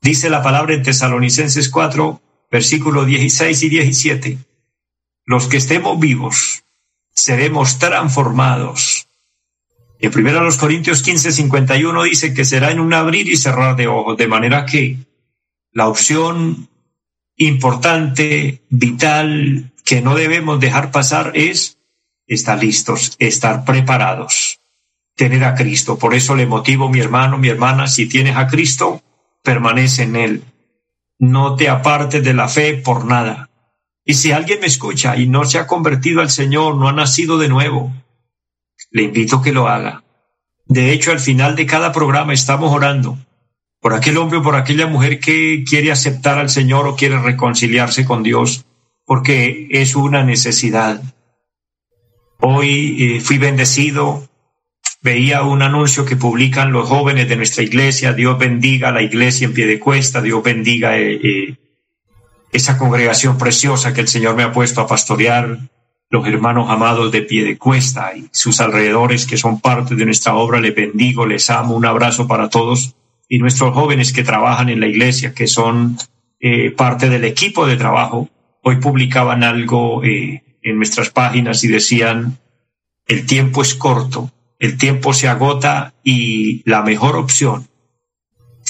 dice 0.00 0.30
la 0.30 0.42
palabra 0.42 0.74
en 0.74 0.82
Tesalonicenses 0.82 1.68
4, 1.68 2.20
versículos 2.50 3.06
16 3.06 3.62
y 3.62 3.68
17, 3.68 4.38
los 5.24 5.48
que 5.48 5.56
estemos 5.56 5.98
vivos, 5.98 6.64
seremos 7.12 7.78
transformados. 7.78 9.08
Y 9.98 10.08
primero 10.10 10.42
los 10.42 10.56
Corintios 10.56 11.02
15, 11.02 11.32
51 11.32 12.02
dice 12.04 12.34
que 12.34 12.44
será 12.44 12.70
en 12.70 12.80
un 12.80 12.92
abrir 12.92 13.28
y 13.28 13.36
cerrar 13.36 13.76
de 13.76 13.88
ojos, 13.88 14.16
de 14.16 14.28
manera 14.28 14.66
que 14.66 14.98
la 15.72 15.88
opción 15.88 16.68
importante, 17.36 18.62
vital, 18.68 19.72
que 19.84 20.02
no 20.02 20.14
debemos 20.14 20.60
dejar 20.60 20.90
pasar 20.90 21.32
es 21.34 21.78
estar 22.26 22.62
listos, 22.62 23.16
estar 23.18 23.64
preparados, 23.64 24.60
tener 25.14 25.44
a 25.44 25.54
Cristo. 25.54 25.98
Por 25.98 26.14
eso 26.14 26.34
le 26.34 26.46
motivo, 26.46 26.88
mi 26.88 27.00
hermano, 27.00 27.38
mi 27.38 27.48
hermana, 27.48 27.86
si 27.86 28.06
tienes 28.06 28.36
a 28.36 28.46
Cristo, 28.46 29.02
permanece 29.46 30.02
en 30.02 30.16
Él. 30.16 30.44
No 31.18 31.54
te 31.54 31.68
apartes 31.68 32.22
de 32.22 32.34
la 32.34 32.48
fe 32.48 32.74
por 32.74 33.06
nada. 33.06 33.48
Y 34.04 34.14
si 34.14 34.32
alguien 34.32 34.60
me 34.60 34.66
escucha 34.66 35.16
y 35.16 35.28
no 35.28 35.44
se 35.44 35.58
ha 35.58 35.66
convertido 35.68 36.20
al 36.20 36.30
Señor, 36.30 36.76
no 36.76 36.88
ha 36.88 36.92
nacido 36.92 37.38
de 37.38 37.48
nuevo, 37.48 37.92
le 38.90 39.04
invito 39.04 39.36
a 39.36 39.42
que 39.42 39.52
lo 39.52 39.68
haga. 39.68 40.02
De 40.66 40.92
hecho, 40.92 41.12
al 41.12 41.20
final 41.20 41.54
de 41.54 41.64
cada 41.64 41.92
programa 41.92 42.34
estamos 42.34 42.72
orando 42.72 43.18
por 43.80 43.94
aquel 43.94 44.18
hombre 44.18 44.38
o 44.38 44.42
por 44.42 44.56
aquella 44.56 44.88
mujer 44.88 45.20
que 45.20 45.64
quiere 45.64 45.92
aceptar 45.92 46.38
al 46.38 46.50
Señor 46.50 46.88
o 46.88 46.96
quiere 46.96 47.20
reconciliarse 47.20 48.04
con 48.04 48.24
Dios, 48.24 48.66
porque 49.04 49.68
es 49.70 49.94
una 49.94 50.24
necesidad. 50.24 51.00
Hoy 52.40 52.96
eh, 52.98 53.20
fui 53.20 53.38
bendecido, 53.38 54.25
veía 55.06 55.44
un 55.44 55.62
anuncio 55.62 56.04
que 56.04 56.16
publican 56.16 56.72
los 56.72 56.88
jóvenes 56.88 57.28
de 57.28 57.36
nuestra 57.36 57.62
iglesia, 57.62 58.12
Dios 58.12 58.36
bendiga 58.40 58.88
a 58.88 58.92
la 58.92 59.02
iglesia 59.02 59.46
en 59.46 59.54
pie 59.54 59.64
de 59.64 59.78
cuesta, 59.78 60.20
Dios 60.20 60.42
bendiga 60.42 60.98
eh, 60.98 61.20
eh, 61.22 61.56
esa 62.50 62.76
congregación 62.76 63.38
preciosa 63.38 63.94
que 63.94 64.00
el 64.00 64.08
Señor 64.08 64.34
me 64.34 64.42
ha 64.42 64.50
puesto 64.50 64.80
a 64.80 64.88
pastorear, 64.88 65.58
los 66.10 66.26
hermanos 66.26 66.68
amados 66.70 67.12
de 67.12 67.22
pie 67.22 67.44
de 67.44 67.56
cuesta 67.56 68.16
y 68.16 68.26
sus 68.32 68.60
alrededores 68.60 69.26
que 69.26 69.36
son 69.36 69.60
parte 69.60 69.94
de 69.94 70.04
nuestra 70.04 70.34
obra, 70.34 70.60
les 70.60 70.74
bendigo, 70.74 71.24
les 71.24 71.50
amo, 71.50 71.76
un 71.76 71.86
abrazo 71.86 72.26
para 72.26 72.48
todos 72.48 72.96
y 73.28 73.38
nuestros 73.38 73.74
jóvenes 73.74 74.12
que 74.12 74.24
trabajan 74.24 74.70
en 74.70 74.80
la 74.80 74.88
iglesia, 74.88 75.34
que 75.34 75.46
son 75.46 75.96
eh, 76.40 76.72
parte 76.72 77.08
del 77.08 77.24
equipo 77.24 77.64
de 77.64 77.76
trabajo, 77.76 78.28
hoy 78.62 78.76
publicaban 78.76 79.44
algo 79.44 80.02
en 80.02 80.42
nuestras 80.76 81.10
páginas 81.10 81.62
y 81.62 81.68
decían, 81.68 82.38
el 83.06 83.24
tiempo 83.24 83.62
es 83.62 83.76
corto, 83.76 84.32
el 84.58 84.78
tiempo 84.78 85.12
se 85.12 85.28
agota 85.28 85.94
y 86.02 86.62
la 86.68 86.82
mejor 86.82 87.16
opción 87.16 87.68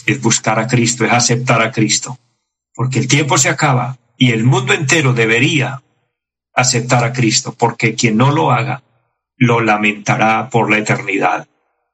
es 0.06 0.20
buscar 0.20 0.58
a 0.58 0.66
Cristo, 0.66 1.04
es 1.04 1.12
aceptar 1.12 1.62
a 1.62 1.72
Cristo, 1.72 2.18
porque 2.74 2.98
el 2.98 3.08
tiempo 3.08 3.38
se 3.38 3.48
acaba 3.48 3.98
y 4.16 4.32
el 4.32 4.44
mundo 4.44 4.72
entero 4.72 5.12
debería 5.12 5.82
aceptar 6.54 7.04
a 7.04 7.12
Cristo, 7.12 7.54
porque 7.56 7.94
quien 7.94 8.16
no 8.16 8.32
lo 8.32 8.50
haga 8.50 8.82
lo 9.36 9.60
lamentará 9.60 10.48
por 10.48 10.70
la 10.70 10.78
eternidad. 10.78 11.46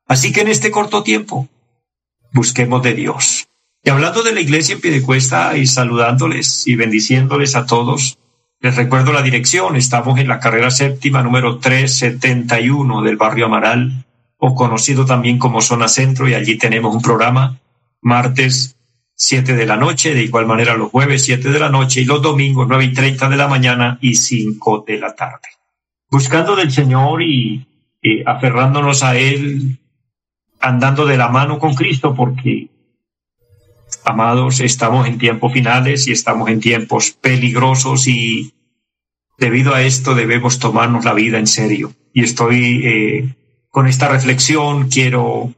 Así 0.06 0.32
que 0.32 0.42
en 0.42 0.48
este 0.48 0.70
corto 0.70 1.02
tiempo 1.02 1.48
busquemos 2.32 2.82
de 2.82 2.94
Dios. 2.94 3.48
Y 3.82 3.90
hablando 3.90 4.22
de 4.22 4.32
la 4.32 4.40
iglesia 4.40 4.78
en 4.80 5.02
cuesta 5.02 5.56
y 5.56 5.66
saludándoles 5.66 6.66
y 6.68 6.76
bendiciéndoles 6.76 7.56
a 7.56 7.66
todos, 7.66 8.18
les 8.62 8.76
recuerdo 8.76 9.12
la 9.12 9.22
dirección. 9.22 9.74
Estamos 9.76 10.18
en 10.20 10.28
la 10.28 10.38
carrera 10.38 10.70
séptima 10.70 11.22
número 11.22 11.58
371 11.58 13.02
del 13.02 13.16
barrio 13.16 13.46
Amaral, 13.46 14.04
o 14.38 14.54
conocido 14.54 15.04
también 15.04 15.38
como 15.38 15.60
Zona 15.60 15.88
Centro, 15.88 16.28
y 16.28 16.34
allí 16.34 16.56
tenemos 16.56 16.94
un 16.94 17.02
programa 17.02 17.58
martes 18.00 18.76
7 19.14 19.54
de 19.54 19.66
la 19.66 19.76
noche, 19.76 20.14
de 20.14 20.22
igual 20.22 20.46
manera 20.46 20.76
los 20.76 20.90
jueves 20.90 21.24
7 21.24 21.50
de 21.50 21.58
la 21.58 21.68
noche 21.68 22.00
y 22.00 22.04
los 22.04 22.22
domingos 22.22 22.66
9 22.68 22.84
y 22.84 22.92
30 22.92 23.28
de 23.28 23.36
la 23.36 23.48
mañana 23.48 23.98
y 24.00 24.14
5 24.14 24.84
de 24.86 24.98
la 24.98 25.14
tarde. 25.14 25.48
Buscando 26.08 26.54
del 26.54 26.70
Señor 26.70 27.20
y 27.22 27.66
aferrándonos 28.24 29.02
a 29.02 29.16
Él 29.16 29.78
andando 30.60 31.04
de 31.04 31.16
la 31.16 31.28
mano 31.28 31.58
con 31.58 31.74
Cristo 31.74 32.14
porque, 32.14 32.61
amados, 34.04 34.60
estamos 34.60 35.06
en 35.06 35.18
tiempos 35.18 35.52
finales 35.52 36.06
y 36.06 36.12
estamos 36.12 36.48
en 36.48 36.60
tiempos 36.60 37.12
peligrosos 37.12 38.06
y 38.06 38.54
debido 39.38 39.74
a 39.74 39.82
esto 39.82 40.14
debemos 40.14 40.58
tomarnos 40.58 41.04
la 41.04 41.14
vida 41.14 41.38
en 41.38 41.46
serio. 41.46 41.92
Y 42.12 42.22
estoy 42.22 42.86
eh, 42.86 43.34
con 43.68 43.86
esta 43.86 44.08
reflexión, 44.08 44.88
quiero 44.88 45.52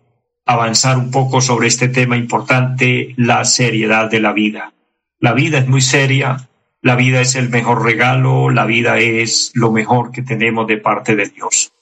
avanzar 0.46 0.98
un 0.98 1.10
poco 1.10 1.40
sobre 1.40 1.68
este 1.68 1.88
tema 1.88 2.16
importante, 2.16 3.14
la 3.16 3.44
seriedad 3.44 4.10
de 4.10 4.20
la 4.20 4.32
vida. 4.32 4.72
La 5.18 5.32
vida 5.32 5.58
es 5.58 5.68
muy 5.68 5.80
seria, 5.80 6.48
la 6.82 6.96
vida 6.96 7.20
es 7.20 7.34
el 7.34 7.48
mejor 7.48 7.82
regalo, 7.82 8.50
la 8.50 8.66
vida 8.66 8.98
es 8.98 9.52
lo 9.54 9.72
mejor 9.72 10.12
que 10.12 10.22
tenemos 10.22 10.66
de 10.66 10.76
parte 10.76 11.16
de 11.16 11.28
Dios. 11.28 11.72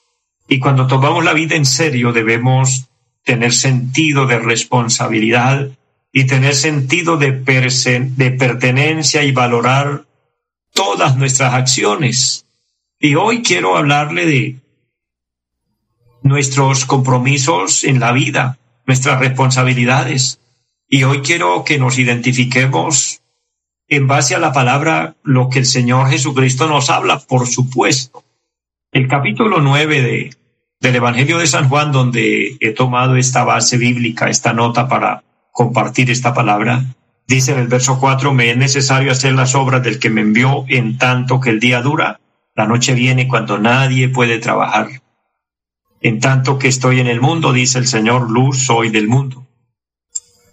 Y 0.47 0.59
cuando 0.59 0.87
tomamos 0.87 1.23
la 1.23 1.33
vida 1.33 1.55
en 1.55 1.65
serio 1.65 2.13
debemos 2.13 2.89
tener 3.23 3.53
sentido 3.53 4.25
de 4.27 4.39
responsabilidad 4.39 5.69
y 6.15 6.27
tener 6.27 6.53
sentido 6.53 7.17
de, 7.17 7.31
de 7.31 8.31
pertenencia 8.31 9.23
y 9.23 9.31
valorar 9.31 10.05
todas 10.71 11.17
nuestras 11.17 11.55
acciones. 11.55 12.45
Y 12.99 13.15
hoy 13.15 13.41
quiero 13.41 13.75
hablarle 13.75 14.27
de 14.27 14.55
nuestros 16.21 16.85
compromisos 16.85 17.83
en 17.83 17.99
la 17.99 18.11
vida, 18.11 18.59
nuestras 18.85 19.19
responsabilidades. 19.19 20.39
Y 20.87 21.03
hoy 21.03 21.21
quiero 21.21 21.63
que 21.63 21.79
nos 21.79 21.97
identifiquemos 21.97 23.21
en 23.87 24.07
base 24.07 24.35
a 24.35 24.39
la 24.39 24.53
palabra 24.53 25.15
lo 25.23 25.49
que 25.49 25.59
el 25.59 25.65
Señor 25.65 26.09
Jesucristo 26.09 26.67
nos 26.67 26.91
habla, 26.91 27.19
por 27.19 27.47
supuesto. 27.47 28.23
El 28.91 29.07
capítulo 29.07 29.59
nueve 29.59 30.01
de 30.01 30.35
del 30.79 30.97
Evangelio 30.97 31.37
de 31.39 31.47
San 31.47 31.69
Juan, 31.69 31.93
donde 31.93 32.57
he 32.59 32.71
tomado 32.71 33.15
esta 33.15 33.45
base 33.45 33.77
bíblica, 33.77 34.29
esta 34.29 34.51
nota 34.51 34.89
para 34.89 35.23
compartir 35.53 36.09
esta 36.09 36.33
palabra, 36.33 36.83
dice 37.27 37.53
en 37.53 37.59
el 37.59 37.67
verso 37.67 37.99
4, 37.99 38.33
me 38.33 38.49
es 38.49 38.57
necesario 38.57 39.11
hacer 39.11 39.33
las 39.33 39.55
obras 39.55 39.83
del 39.83 39.99
que 39.99 40.09
me 40.09 40.21
envió 40.21 40.65
en 40.67 40.97
tanto 40.97 41.39
que 41.39 41.51
el 41.51 41.59
día 41.61 41.81
dura, 41.81 42.19
la 42.55 42.65
noche 42.65 42.93
viene 42.95 43.27
cuando 43.27 43.59
nadie 43.59 44.09
puede 44.09 44.39
trabajar. 44.39 44.89
En 46.01 46.19
tanto 46.19 46.57
que 46.57 46.67
estoy 46.67 46.99
en 46.99 47.07
el 47.07 47.21
mundo, 47.21 47.53
dice 47.53 47.77
el 47.77 47.87
Señor, 47.87 48.29
luz 48.29 48.65
soy 48.65 48.89
del 48.89 49.07
mundo. 49.07 49.47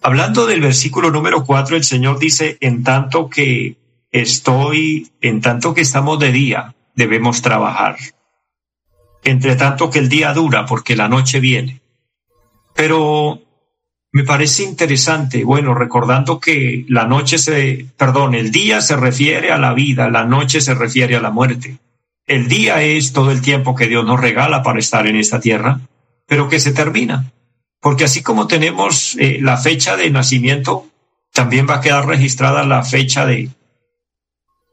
Hablando 0.02 0.46
del 0.46 0.60
versículo 0.60 1.10
número 1.10 1.44
4, 1.44 1.76
el 1.76 1.84
Señor 1.84 2.18
dice, 2.18 2.58
en 2.60 2.84
tanto 2.84 3.28
que 3.30 3.76
estoy, 4.12 5.10
en 5.22 5.40
tanto 5.40 5.72
que 5.72 5.80
estamos 5.80 6.18
de 6.18 6.30
día, 6.30 6.74
debemos 6.94 7.40
trabajar. 7.40 7.96
Entre 9.24 9.56
tanto 9.56 9.90
que 9.90 9.98
el 9.98 10.10
día 10.10 10.34
dura, 10.34 10.66
porque 10.66 10.94
la 10.94 11.08
noche 11.08 11.40
viene. 11.40 11.80
Pero 12.74 13.42
me 14.12 14.24
parece 14.24 14.64
interesante, 14.64 15.44
bueno, 15.44 15.74
recordando 15.74 16.40
que 16.40 16.84
la 16.88 17.06
noche 17.06 17.38
se, 17.38 17.86
perdón, 17.96 18.34
el 18.34 18.50
día 18.50 18.80
se 18.80 18.96
refiere 18.96 19.52
a 19.52 19.58
la 19.58 19.72
vida, 19.72 20.10
la 20.10 20.24
noche 20.24 20.60
se 20.60 20.74
refiere 20.74 21.14
a 21.14 21.20
la 21.20 21.30
muerte. 21.30 21.78
El 22.26 22.48
día 22.48 22.82
es 22.82 23.12
todo 23.12 23.30
el 23.30 23.40
tiempo 23.40 23.74
que 23.74 23.86
Dios 23.86 24.04
nos 24.04 24.20
regala 24.20 24.62
para 24.62 24.80
estar 24.80 25.06
en 25.06 25.16
esta 25.16 25.40
tierra, 25.40 25.80
pero 26.26 26.48
que 26.48 26.58
se 26.58 26.72
termina. 26.72 27.30
Porque 27.80 28.04
así 28.04 28.22
como 28.22 28.46
tenemos 28.46 29.16
eh, 29.18 29.38
la 29.40 29.56
fecha 29.56 29.96
de 29.96 30.10
nacimiento, 30.10 30.86
también 31.32 31.66
va 31.68 31.76
a 31.76 31.80
quedar 31.80 32.06
registrada 32.06 32.64
la 32.64 32.82
fecha 32.82 33.26
de, 33.26 33.48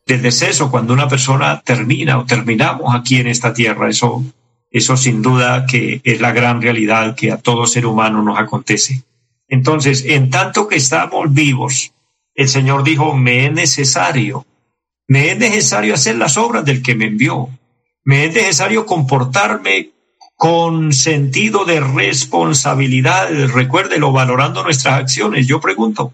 del 0.07 0.21
deceso 0.21 0.71
cuando 0.71 0.93
una 0.93 1.07
persona 1.07 1.61
termina 1.61 2.17
o 2.17 2.25
terminamos 2.25 2.95
aquí 2.95 3.17
en 3.17 3.27
esta 3.27 3.53
tierra. 3.53 3.89
Eso, 3.89 4.23
eso 4.71 4.97
sin 4.97 5.21
duda 5.21 5.65
que 5.67 6.01
es 6.03 6.19
la 6.21 6.31
gran 6.31 6.61
realidad 6.61 7.15
que 7.15 7.31
a 7.31 7.37
todo 7.37 7.67
ser 7.67 7.85
humano 7.85 8.23
nos 8.23 8.39
acontece. 8.39 9.03
Entonces, 9.47 10.03
en 10.05 10.29
tanto 10.29 10.67
que 10.67 10.75
estamos 10.75 11.33
vivos, 11.33 11.93
el 12.35 12.49
Señor 12.49 12.83
dijo, 12.83 13.13
me 13.13 13.45
es 13.45 13.51
necesario, 13.51 14.45
me 15.07 15.31
es 15.31 15.37
necesario 15.37 15.93
hacer 15.93 16.17
las 16.17 16.37
obras 16.37 16.65
del 16.65 16.81
que 16.83 16.95
me 16.95 17.05
envió, 17.05 17.49
me 18.03 18.25
es 18.25 18.33
necesario 18.33 18.85
comportarme 18.85 19.91
con 20.35 20.93
sentido 20.93 21.65
de 21.65 21.79
responsabilidad, 21.79 23.29
recuérdelo, 23.47 24.11
valorando 24.11 24.63
nuestras 24.63 24.99
acciones. 24.99 25.47
Yo 25.47 25.59
pregunto, 25.59 26.13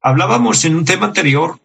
hablábamos 0.00 0.64
en 0.64 0.74
un 0.74 0.86
tema 0.86 1.06
anterior 1.06 1.58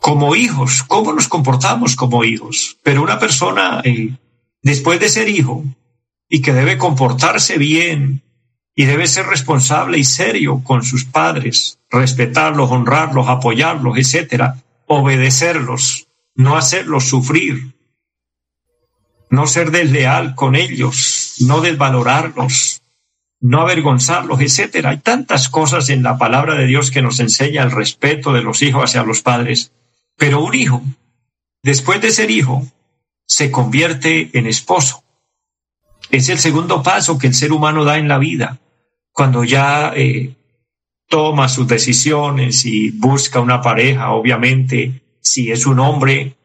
como 0.00 0.36
hijos, 0.36 0.82
cómo 0.82 1.12
nos 1.12 1.26
comportamos 1.26 1.96
como 1.96 2.24
hijos, 2.24 2.76
pero 2.82 3.02
una 3.02 3.18
persona 3.18 3.80
eh, 3.82 4.10
después 4.62 5.00
de 5.00 5.08
ser 5.08 5.28
hijo 5.28 5.64
y 6.28 6.42
que 6.42 6.52
debe 6.52 6.76
comportarse 6.76 7.56
bien, 7.56 8.22
y 8.78 8.84
debe 8.84 9.08
ser 9.08 9.26
responsable 9.26 9.98
y 9.98 10.04
serio 10.04 10.62
con 10.62 10.84
sus 10.84 11.04
padres, 11.04 11.80
respetarlos, 11.90 12.70
honrarlos, 12.70 13.26
apoyarlos, 13.26 13.98
etcétera, 13.98 14.62
obedecerlos, 14.86 16.06
no 16.36 16.56
hacerlos 16.56 17.08
sufrir, 17.08 17.74
no 19.30 19.48
ser 19.48 19.72
desleal 19.72 20.36
con 20.36 20.54
ellos, 20.54 21.34
no 21.40 21.60
desvalorarlos, 21.60 22.82
no 23.40 23.62
avergonzarlos, 23.62 24.40
etcétera. 24.40 24.90
Hay 24.90 24.98
tantas 24.98 25.48
cosas 25.48 25.88
en 25.88 26.04
la 26.04 26.16
palabra 26.16 26.54
de 26.54 26.66
Dios 26.66 26.92
que 26.92 27.02
nos 27.02 27.18
enseña 27.18 27.64
el 27.64 27.72
respeto 27.72 28.32
de 28.32 28.42
los 28.42 28.62
hijos 28.62 28.84
hacia 28.84 29.02
los 29.02 29.22
padres, 29.22 29.72
pero 30.16 30.40
un 30.40 30.54
hijo, 30.54 30.84
después 31.64 32.00
de 32.00 32.12
ser 32.12 32.30
hijo, 32.30 32.64
se 33.26 33.50
convierte 33.50 34.30
en 34.38 34.46
esposo. 34.46 35.02
Es 36.12 36.28
el 36.28 36.38
segundo 36.38 36.84
paso 36.84 37.18
que 37.18 37.26
el 37.26 37.34
ser 37.34 37.50
humano 37.52 37.82
da 37.82 37.98
en 37.98 38.06
la 38.06 38.18
vida 38.18 38.60
cuando 39.18 39.42
ya 39.42 39.94
eh, 39.96 40.36
toma 41.08 41.48
sus 41.48 41.66
decisiones 41.66 42.64
y 42.64 42.92
busca 42.92 43.40
una 43.40 43.60
pareja, 43.60 44.12
obviamente, 44.12 45.02
si 45.20 45.50
es 45.50 45.66
un 45.66 45.80
hombre, 45.80 46.36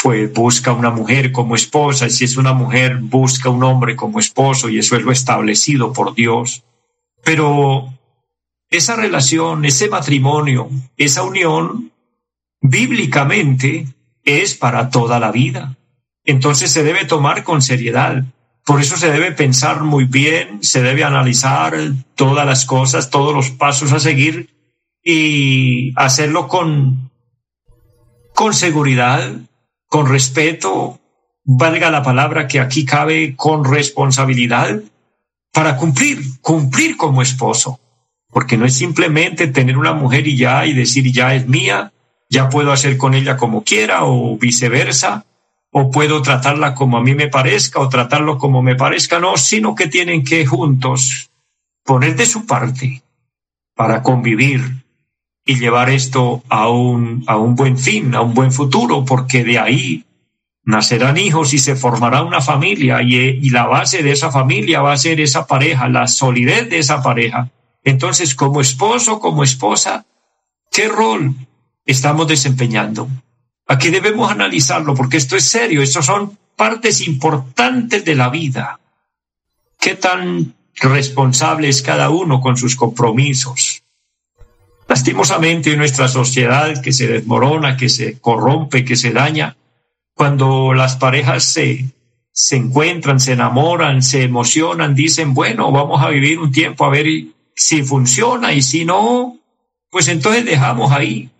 pues 0.00 0.32
busca 0.32 0.72
una 0.72 0.90
mujer 0.90 1.32
como 1.32 1.56
esposa, 1.56 2.06
y 2.06 2.10
si 2.10 2.26
es 2.26 2.36
una 2.36 2.52
mujer, 2.52 2.98
busca 2.98 3.48
un 3.48 3.64
hombre 3.64 3.96
como 3.96 4.20
esposo, 4.20 4.68
y 4.68 4.78
eso 4.78 4.94
es 4.94 5.02
lo 5.02 5.10
establecido 5.10 5.92
por 5.92 6.14
Dios. 6.14 6.62
Pero 7.24 7.92
esa 8.70 8.94
relación, 8.94 9.64
ese 9.64 9.88
matrimonio, 9.88 10.70
esa 10.96 11.24
unión, 11.24 11.90
bíblicamente 12.60 13.88
es 14.22 14.54
para 14.54 14.88
toda 14.90 15.18
la 15.18 15.32
vida. 15.32 15.76
Entonces 16.24 16.70
se 16.70 16.84
debe 16.84 17.06
tomar 17.06 17.42
con 17.42 17.60
seriedad. 17.60 18.22
Por 18.64 18.80
eso 18.80 18.96
se 18.96 19.10
debe 19.10 19.32
pensar 19.32 19.82
muy 19.82 20.04
bien, 20.04 20.62
se 20.62 20.82
debe 20.82 21.04
analizar 21.04 21.74
todas 22.14 22.46
las 22.46 22.64
cosas, 22.64 23.10
todos 23.10 23.34
los 23.34 23.50
pasos 23.50 23.92
a 23.92 24.00
seguir 24.00 24.50
y 25.02 25.92
hacerlo 25.96 26.46
con, 26.46 27.10
con 28.34 28.54
seguridad, 28.54 29.32
con 29.86 30.08
respeto, 30.08 31.00
valga 31.44 31.90
la 31.90 32.02
palabra 32.02 32.46
que 32.46 32.60
aquí 32.60 32.84
cabe, 32.84 33.34
con 33.34 33.64
responsabilidad, 33.64 34.80
para 35.52 35.76
cumplir, 35.76 36.40
cumplir 36.40 36.96
como 36.96 37.22
esposo. 37.22 37.80
Porque 38.28 38.56
no 38.56 38.66
es 38.66 38.74
simplemente 38.74 39.48
tener 39.48 39.76
una 39.76 39.94
mujer 39.94 40.28
y 40.28 40.36
ya 40.36 40.64
y 40.66 40.72
decir 40.72 41.10
ya 41.12 41.34
es 41.34 41.48
mía, 41.48 41.92
ya 42.28 42.48
puedo 42.48 42.70
hacer 42.70 42.96
con 42.96 43.14
ella 43.14 43.36
como 43.36 43.64
quiera 43.64 44.04
o 44.04 44.38
viceversa 44.38 45.24
o 45.72 45.90
puedo 45.90 46.20
tratarla 46.22 46.74
como 46.74 46.98
a 46.98 47.02
mí 47.02 47.14
me 47.14 47.28
parezca 47.28 47.80
o 47.80 47.88
tratarlo 47.88 48.38
como 48.38 48.62
me 48.62 48.74
parezca, 48.74 49.20
no, 49.20 49.36
sino 49.36 49.74
que 49.74 49.86
tienen 49.86 50.24
que 50.24 50.44
juntos 50.44 51.30
poner 51.84 52.16
de 52.16 52.26
su 52.26 52.46
parte 52.46 53.02
para 53.74 54.02
convivir 54.02 54.84
y 55.44 55.58
llevar 55.58 55.90
esto 55.90 56.42
a 56.48 56.68
un, 56.68 57.24
a 57.26 57.36
un 57.36 57.54
buen 57.54 57.78
fin, 57.78 58.14
a 58.14 58.20
un 58.20 58.34
buen 58.34 58.52
futuro, 58.52 59.04
porque 59.04 59.42
de 59.42 59.58
ahí 59.58 60.04
nacerán 60.64 61.16
hijos 61.16 61.54
y 61.54 61.58
se 61.58 61.76
formará 61.76 62.22
una 62.22 62.40
familia 62.40 63.02
y, 63.02 63.14
y 63.16 63.50
la 63.50 63.66
base 63.66 64.02
de 64.02 64.12
esa 64.12 64.30
familia 64.30 64.82
va 64.82 64.92
a 64.92 64.98
ser 64.98 65.20
esa 65.20 65.46
pareja, 65.46 65.88
la 65.88 66.06
solidez 66.06 66.68
de 66.68 66.78
esa 66.78 67.02
pareja. 67.02 67.50
Entonces, 67.82 68.34
como 68.34 68.60
esposo, 68.60 69.18
como 69.20 69.42
esposa, 69.42 70.04
¿qué 70.70 70.88
rol 70.88 71.34
estamos 71.86 72.28
desempeñando? 72.28 73.08
Aquí 73.70 73.90
debemos 73.90 74.32
analizarlo 74.32 74.96
porque 74.96 75.16
esto 75.16 75.36
es 75.36 75.44
serio, 75.44 75.80
estos 75.80 76.04
son 76.06 76.36
partes 76.56 77.06
importantes 77.06 78.04
de 78.04 78.16
la 78.16 78.28
vida. 78.28 78.80
¿Qué 79.78 79.94
tan 79.94 80.56
responsable 80.74 81.68
es 81.68 81.80
cada 81.80 82.10
uno 82.10 82.40
con 82.40 82.56
sus 82.56 82.74
compromisos? 82.74 83.84
Lastimosamente 84.88 85.70
en 85.70 85.78
nuestra 85.78 86.08
sociedad 86.08 86.82
que 86.82 86.92
se 86.92 87.06
desmorona, 87.06 87.76
que 87.76 87.88
se 87.88 88.18
corrompe, 88.18 88.84
que 88.84 88.96
se 88.96 89.12
daña, 89.12 89.56
cuando 90.14 90.74
las 90.74 90.96
parejas 90.96 91.44
se, 91.44 91.84
se 92.32 92.56
encuentran, 92.56 93.20
se 93.20 93.34
enamoran, 93.34 94.02
se 94.02 94.24
emocionan, 94.24 94.96
dicen, 94.96 95.32
bueno, 95.32 95.70
vamos 95.70 96.02
a 96.02 96.08
vivir 96.08 96.40
un 96.40 96.50
tiempo 96.50 96.86
a 96.86 96.90
ver 96.90 97.06
si 97.54 97.84
funciona 97.84 98.52
y 98.52 98.62
si 98.62 98.84
no, 98.84 99.38
pues 99.90 100.08
entonces 100.08 100.44
dejamos 100.44 100.90
ahí. 100.90 101.30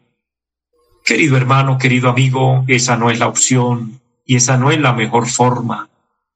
Querido 1.10 1.36
hermano, 1.36 1.76
querido 1.76 2.08
amigo, 2.08 2.64
esa 2.68 2.96
no 2.96 3.10
es 3.10 3.18
la 3.18 3.26
opción 3.26 4.00
y 4.24 4.36
esa 4.36 4.56
no 4.56 4.70
es 4.70 4.78
la 4.78 4.92
mejor 4.92 5.26
forma. 5.26 5.90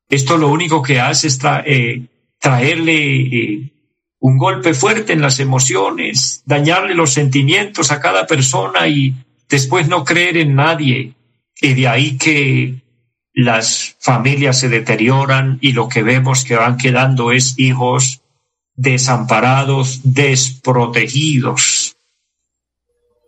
Esto 0.08 0.37
lo 0.37 0.48
único 0.48 0.82
que 0.82 0.98
hace 0.98 1.28
es 1.28 1.38
eh, 1.64 2.02
traerle 2.40 3.20
eh, 3.20 3.72
un 4.18 4.37
golpe 4.37 4.74
fuerte 4.74 5.12
en 5.12 5.20
las 5.20 5.38
emociones, 5.38 6.42
dañarle 6.44 6.96
los 6.96 7.12
sentimientos 7.12 7.92
a 7.92 8.00
cada 8.00 8.26
persona 8.26 8.88
y 8.88 9.14
después 9.48 9.87
no 9.87 10.02
creer 10.02 10.38
en 10.38 10.56
nadie. 10.56 11.12
Y 11.60 11.74
de 11.74 11.87
ahí 11.87 12.18
que 12.18 12.82
las 13.32 13.94
familias 14.00 14.58
se 14.58 14.68
deterioran 14.68 15.58
y 15.60 15.70
lo 15.70 15.88
que 15.88 16.02
vemos 16.02 16.42
que 16.42 16.56
van 16.56 16.78
quedando 16.78 17.30
es 17.30 17.56
hijos 17.60 18.22
desamparados, 18.74 20.00
desprotegidos, 20.02 21.84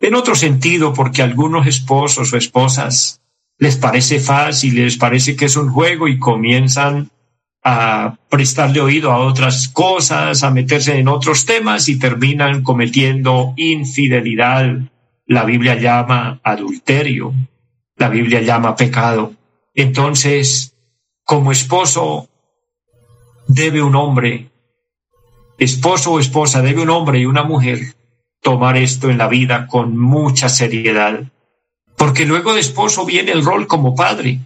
en 0.01 0.15
otro 0.15 0.35
sentido, 0.35 0.93
porque 0.93 1.23
a 1.23 1.25
algunos 1.25 1.67
esposos 1.67 2.33
o 2.33 2.37
esposas 2.37 3.21
les 3.59 3.77
parece 3.77 4.21
fácil, 4.21 4.75
les 4.77 4.97
parece 4.97 5.35
que 5.37 5.47
es 5.47 5.57
un 5.57 5.71
juego 5.71 6.09
y 6.09 6.19
comienzan 6.19 7.11
a 7.65 8.17
prestarle 8.29 8.81
oído 8.81 9.11
a 9.11 9.19
otras 9.19 9.69
cosas, 9.69 10.45
a 10.45 10.51
meterse 10.51 10.99
en 10.99 11.09
otros 11.09 11.47
temas 11.47 11.89
y 11.89 11.99
terminan 11.99 12.63
cometiendo 12.63 13.55
infidelidad. 13.57 14.79
La 15.27 15.45
Biblia 15.45 15.75
llama 15.75 16.39
adulterio, 16.45 17.35
la 17.97 18.09
Biblia 18.09 18.43
llama 18.43 18.77
pecado. 18.77 19.33
Entonces, 19.75 20.75
como 21.25 21.51
esposo, 21.51 22.29
debe 23.49 23.83
un 23.83 23.97
hombre, 23.97 24.51
esposo 25.59 26.13
o 26.13 26.21
esposa, 26.21 26.63
debe 26.63 26.83
un 26.83 26.91
hombre 26.91 27.19
y 27.19 27.27
una 27.27 27.43
mujer 27.43 27.97
tomar 28.41 28.77
esto 28.77 29.11
en 29.11 29.19
la 29.19 29.29
vida 29.29 29.67
con 29.67 29.99
mucha 29.99 30.49
seriedad, 30.49 31.25
porque 31.97 32.27
luego 32.27 32.55
de 32.55 32.61
esposo 32.61 33.05
viene 33.05 33.33
el 33.33 33.45
rol 33.45 33.67
como 33.67 33.95
padre. 33.95 34.41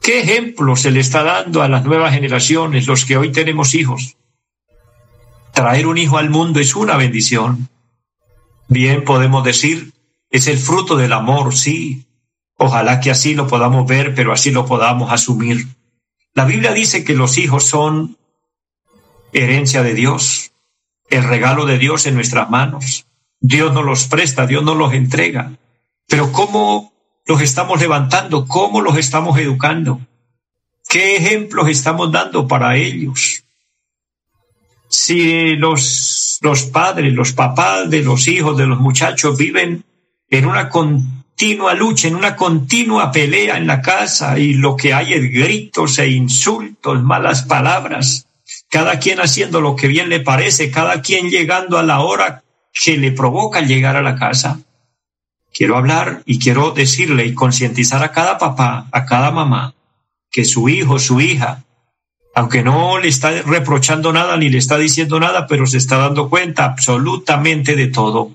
¿Qué 0.00 0.20
ejemplo 0.20 0.76
se 0.76 0.90
le 0.90 1.00
está 1.00 1.22
dando 1.22 1.62
a 1.62 1.68
las 1.68 1.84
nuevas 1.84 2.12
generaciones, 2.12 2.86
los 2.86 3.04
que 3.04 3.16
hoy 3.16 3.32
tenemos 3.32 3.74
hijos? 3.74 4.16
Traer 5.52 5.86
un 5.86 5.98
hijo 5.98 6.18
al 6.18 6.30
mundo 6.30 6.60
es 6.60 6.74
una 6.76 6.96
bendición. 6.96 7.68
Bien 8.68 9.04
podemos 9.04 9.44
decir, 9.44 9.92
es 10.30 10.46
el 10.46 10.58
fruto 10.58 10.96
del 10.96 11.12
amor, 11.12 11.54
sí. 11.54 12.06
Ojalá 12.56 13.00
que 13.00 13.10
así 13.10 13.34
lo 13.34 13.46
podamos 13.46 13.86
ver, 13.86 14.14
pero 14.14 14.32
así 14.32 14.50
lo 14.50 14.66
podamos 14.66 15.12
asumir. 15.12 15.66
La 16.34 16.44
Biblia 16.44 16.72
dice 16.72 17.04
que 17.04 17.14
los 17.14 17.38
hijos 17.38 17.64
son 17.64 18.18
herencia 19.32 19.82
de 19.82 19.94
Dios 19.94 20.53
el 21.10 21.24
regalo 21.24 21.66
de 21.66 21.78
Dios 21.78 22.06
en 22.06 22.14
nuestras 22.14 22.50
manos. 22.50 23.06
Dios 23.40 23.72
nos 23.72 23.84
los 23.84 24.04
presta, 24.04 24.46
Dios 24.46 24.62
nos 24.62 24.76
los 24.76 24.92
entrega. 24.94 25.52
Pero 26.08 26.32
¿cómo 26.32 26.92
los 27.26 27.40
estamos 27.40 27.80
levantando? 27.80 28.46
¿Cómo 28.46 28.80
los 28.80 28.96
estamos 28.96 29.38
educando? 29.38 30.00
¿Qué 30.88 31.16
ejemplos 31.16 31.68
estamos 31.68 32.12
dando 32.12 32.46
para 32.46 32.76
ellos? 32.76 33.44
Si 34.88 35.56
los, 35.56 36.38
los 36.42 36.62
padres, 36.64 37.12
los 37.12 37.32
papás 37.32 37.90
de 37.90 38.02
los 38.02 38.28
hijos 38.28 38.56
de 38.56 38.66
los 38.66 38.78
muchachos 38.78 39.36
viven 39.36 39.84
en 40.30 40.46
una 40.46 40.68
continua 40.68 41.74
lucha, 41.74 42.08
en 42.08 42.14
una 42.16 42.36
continua 42.36 43.10
pelea 43.10 43.56
en 43.56 43.66
la 43.66 43.80
casa 43.82 44.38
y 44.38 44.54
lo 44.54 44.76
que 44.76 44.94
hay 44.94 45.14
es 45.14 45.22
gritos 45.32 45.98
e 45.98 46.08
insultos, 46.08 47.02
malas 47.02 47.42
palabras, 47.42 48.26
cada 48.74 48.98
quien 48.98 49.20
haciendo 49.20 49.60
lo 49.60 49.76
que 49.76 49.86
bien 49.86 50.08
le 50.08 50.18
parece, 50.18 50.72
cada 50.72 51.00
quien 51.00 51.30
llegando 51.30 51.78
a 51.78 51.84
la 51.84 52.00
hora 52.00 52.42
que 52.72 52.98
le 52.98 53.12
provoca 53.12 53.60
llegar 53.60 53.94
a 53.94 54.02
la 54.02 54.16
casa. 54.16 54.62
Quiero 55.52 55.76
hablar 55.76 56.24
y 56.26 56.40
quiero 56.40 56.72
decirle 56.72 57.24
y 57.24 57.34
concientizar 57.34 58.02
a 58.02 58.10
cada 58.10 58.36
papá, 58.36 58.88
a 58.90 59.04
cada 59.06 59.30
mamá, 59.30 59.76
que 60.28 60.44
su 60.44 60.68
hijo, 60.68 60.98
su 60.98 61.20
hija, 61.20 61.62
aunque 62.34 62.64
no 62.64 62.98
le 62.98 63.06
está 63.06 63.42
reprochando 63.42 64.12
nada 64.12 64.36
ni 64.36 64.48
le 64.48 64.58
está 64.58 64.76
diciendo 64.76 65.20
nada, 65.20 65.46
pero 65.46 65.68
se 65.68 65.78
está 65.78 65.98
dando 65.98 66.28
cuenta 66.28 66.64
absolutamente 66.64 67.76
de 67.76 67.86
todo. 67.86 68.32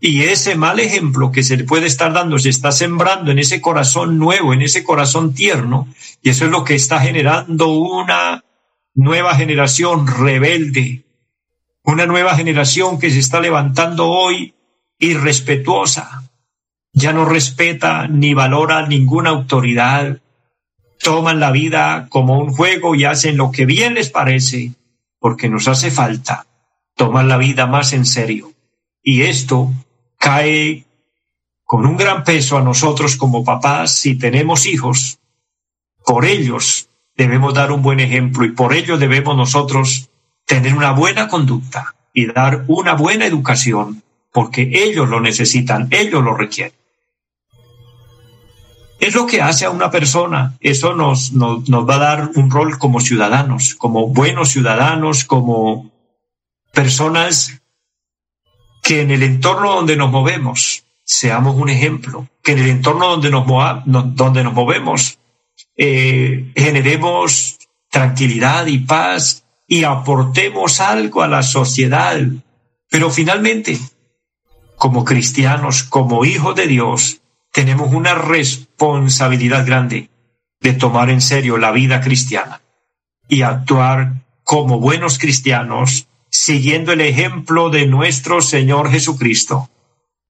Y 0.00 0.22
ese 0.22 0.54
mal 0.54 0.80
ejemplo 0.80 1.30
que 1.30 1.42
se 1.42 1.58
le 1.58 1.64
puede 1.64 1.86
estar 1.86 2.14
dando 2.14 2.38
se 2.38 2.48
está 2.48 2.72
sembrando 2.72 3.30
en 3.30 3.40
ese 3.40 3.60
corazón 3.60 4.18
nuevo, 4.18 4.54
en 4.54 4.62
ese 4.62 4.82
corazón 4.82 5.34
tierno, 5.34 5.86
y 6.22 6.30
eso 6.30 6.46
es 6.46 6.50
lo 6.50 6.64
que 6.64 6.74
está 6.76 6.98
generando 6.98 7.68
una 7.68 8.42
nueva 8.96 9.34
generación 9.34 10.06
rebelde, 10.06 11.04
una 11.84 12.06
nueva 12.06 12.34
generación 12.34 12.98
que 12.98 13.10
se 13.10 13.18
está 13.18 13.40
levantando 13.40 14.08
hoy 14.08 14.54
irrespetuosa, 14.98 16.24
ya 16.92 17.12
no 17.12 17.26
respeta 17.26 18.08
ni 18.08 18.32
valora 18.32 18.86
ninguna 18.86 19.30
autoridad, 19.30 20.18
toman 20.98 21.40
la 21.40 21.50
vida 21.50 22.06
como 22.08 22.38
un 22.38 22.52
juego 22.54 22.94
y 22.94 23.04
hacen 23.04 23.36
lo 23.36 23.50
que 23.50 23.66
bien 23.66 23.94
les 23.94 24.08
parece, 24.08 24.72
porque 25.20 25.50
nos 25.50 25.68
hace 25.68 25.90
falta 25.90 26.46
tomar 26.94 27.26
la 27.26 27.36
vida 27.36 27.66
más 27.66 27.92
en 27.92 28.06
serio. 28.06 28.52
Y 29.02 29.22
esto 29.22 29.70
cae 30.18 30.86
con 31.64 31.84
un 31.84 31.98
gran 31.98 32.24
peso 32.24 32.56
a 32.56 32.62
nosotros 32.62 33.16
como 33.16 33.44
papás 33.44 33.92
si 33.92 34.16
tenemos 34.16 34.64
hijos. 34.64 35.18
Por 36.02 36.24
ellos 36.24 36.88
debemos 37.16 37.54
dar 37.54 37.72
un 37.72 37.82
buen 37.82 38.00
ejemplo 38.00 38.44
y 38.44 38.52
por 38.52 38.74
ello 38.74 38.98
debemos 38.98 39.36
nosotros 39.36 40.10
tener 40.44 40.74
una 40.74 40.92
buena 40.92 41.28
conducta 41.28 41.94
y 42.12 42.26
dar 42.26 42.64
una 42.68 42.94
buena 42.94 43.26
educación, 43.26 44.02
porque 44.32 44.70
ellos 44.72 45.08
lo 45.08 45.20
necesitan, 45.20 45.88
ellos 45.90 46.22
lo 46.22 46.34
requieren 46.34 46.72
es 48.98 49.14
lo 49.14 49.26
que 49.26 49.42
hace 49.42 49.64
a 49.64 49.70
una 49.70 49.90
persona. 49.90 50.56
Eso 50.60 50.94
nos, 50.94 51.32
nos, 51.32 51.62
va 51.88 51.96
a 51.96 51.98
dar 51.98 52.30
un 52.34 52.50
rol 52.50 52.78
como 52.78 53.00
ciudadanos, 53.00 53.74
como 53.74 54.08
buenos 54.08 54.50
ciudadanos, 54.50 55.24
como 55.24 55.90
personas 56.72 57.60
que 58.82 59.02
en 59.02 59.10
el 59.10 59.22
entorno 59.22 59.74
donde 59.74 59.96
nos 59.96 60.10
movemos 60.10 60.84
seamos 61.04 61.56
un 61.56 61.68
ejemplo, 61.68 62.28
que 62.42 62.52
en 62.52 62.58
el 62.58 62.68
entorno 62.68 63.08
donde 63.08 63.30
nos, 63.30 63.46
donde 63.84 64.42
nos 64.42 64.52
movemos 64.52 65.18
eh, 65.76 66.52
generemos 66.56 67.58
tranquilidad 67.90 68.66
y 68.66 68.78
paz 68.78 69.44
y 69.66 69.84
aportemos 69.84 70.80
algo 70.80 71.22
a 71.22 71.28
la 71.28 71.42
sociedad. 71.42 72.18
Pero 72.90 73.10
finalmente, 73.10 73.78
como 74.76 75.04
cristianos, 75.04 75.82
como 75.82 76.24
hijos 76.24 76.54
de 76.54 76.66
Dios, 76.66 77.20
tenemos 77.52 77.92
una 77.92 78.14
responsabilidad 78.14 79.66
grande 79.66 80.10
de 80.60 80.72
tomar 80.72 81.10
en 81.10 81.20
serio 81.20 81.58
la 81.58 81.72
vida 81.72 82.00
cristiana 82.00 82.60
y 83.28 83.42
actuar 83.42 84.26
como 84.44 84.78
buenos 84.78 85.18
cristianos 85.18 86.08
siguiendo 86.28 86.92
el 86.92 87.00
ejemplo 87.00 87.70
de 87.70 87.86
nuestro 87.86 88.42
Señor 88.42 88.90
Jesucristo. 88.90 89.70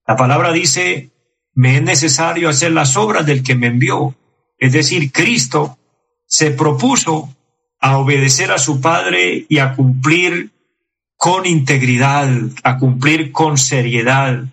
La 0.07 0.17
palabra 0.17 0.53
dice, 0.53 1.11
me 1.55 1.77
es 1.77 1.83
necesario 1.83 2.49
hacer 2.49 2.73
las 2.73 2.97
obras 2.97 3.27
del 3.27 3.43
que 3.43 3.55
me 3.55 3.67
envió. 3.67 4.15
Es 4.59 4.73
decir, 4.73 5.13
Cristo 5.13 5.79
se 6.27 6.51
propuso 6.51 7.35
a 7.79 7.99
obedecer 7.99 8.51
a 8.51 8.59
su 8.59 8.81
Padre 8.81 9.47
y 9.49 9.59
a 9.59 9.75
cumplir 9.75 10.51
con 11.17 11.47
integridad, 11.47 12.29
a 12.63 12.79
cumplir 12.79 13.33
con 13.33 13.59
seriedad, 13.59 14.45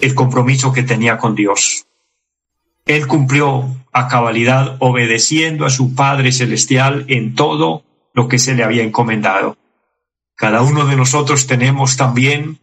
el 0.00 0.14
compromiso 0.14 0.72
que 0.72 0.82
tenía 0.82 1.18
con 1.18 1.34
Dios. 1.34 1.86
Él 2.86 3.06
cumplió 3.06 3.76
a 3.92 4.08
cabalidad 4.08 4.76
obedeciendo 4.78 5.66
a 5.66 5.70
su 5.70 5.94
Padre 5.94 6.32
Celestial 6.32 7.04
en 7.08 7.34
todo 7.34 7.84
lo 8.14 8.28
que 8.28 8.38
se 8.38 8.54
le 8.54 8.64
había 8.64 8.82
encomendado. 8.82 9.56
Cada 10.34 10.62
uno 10.62 10.86
de 10.86 10.96
nosotros 10.96 11.46
tenemos 11.46 11.96
también 11.96 12.60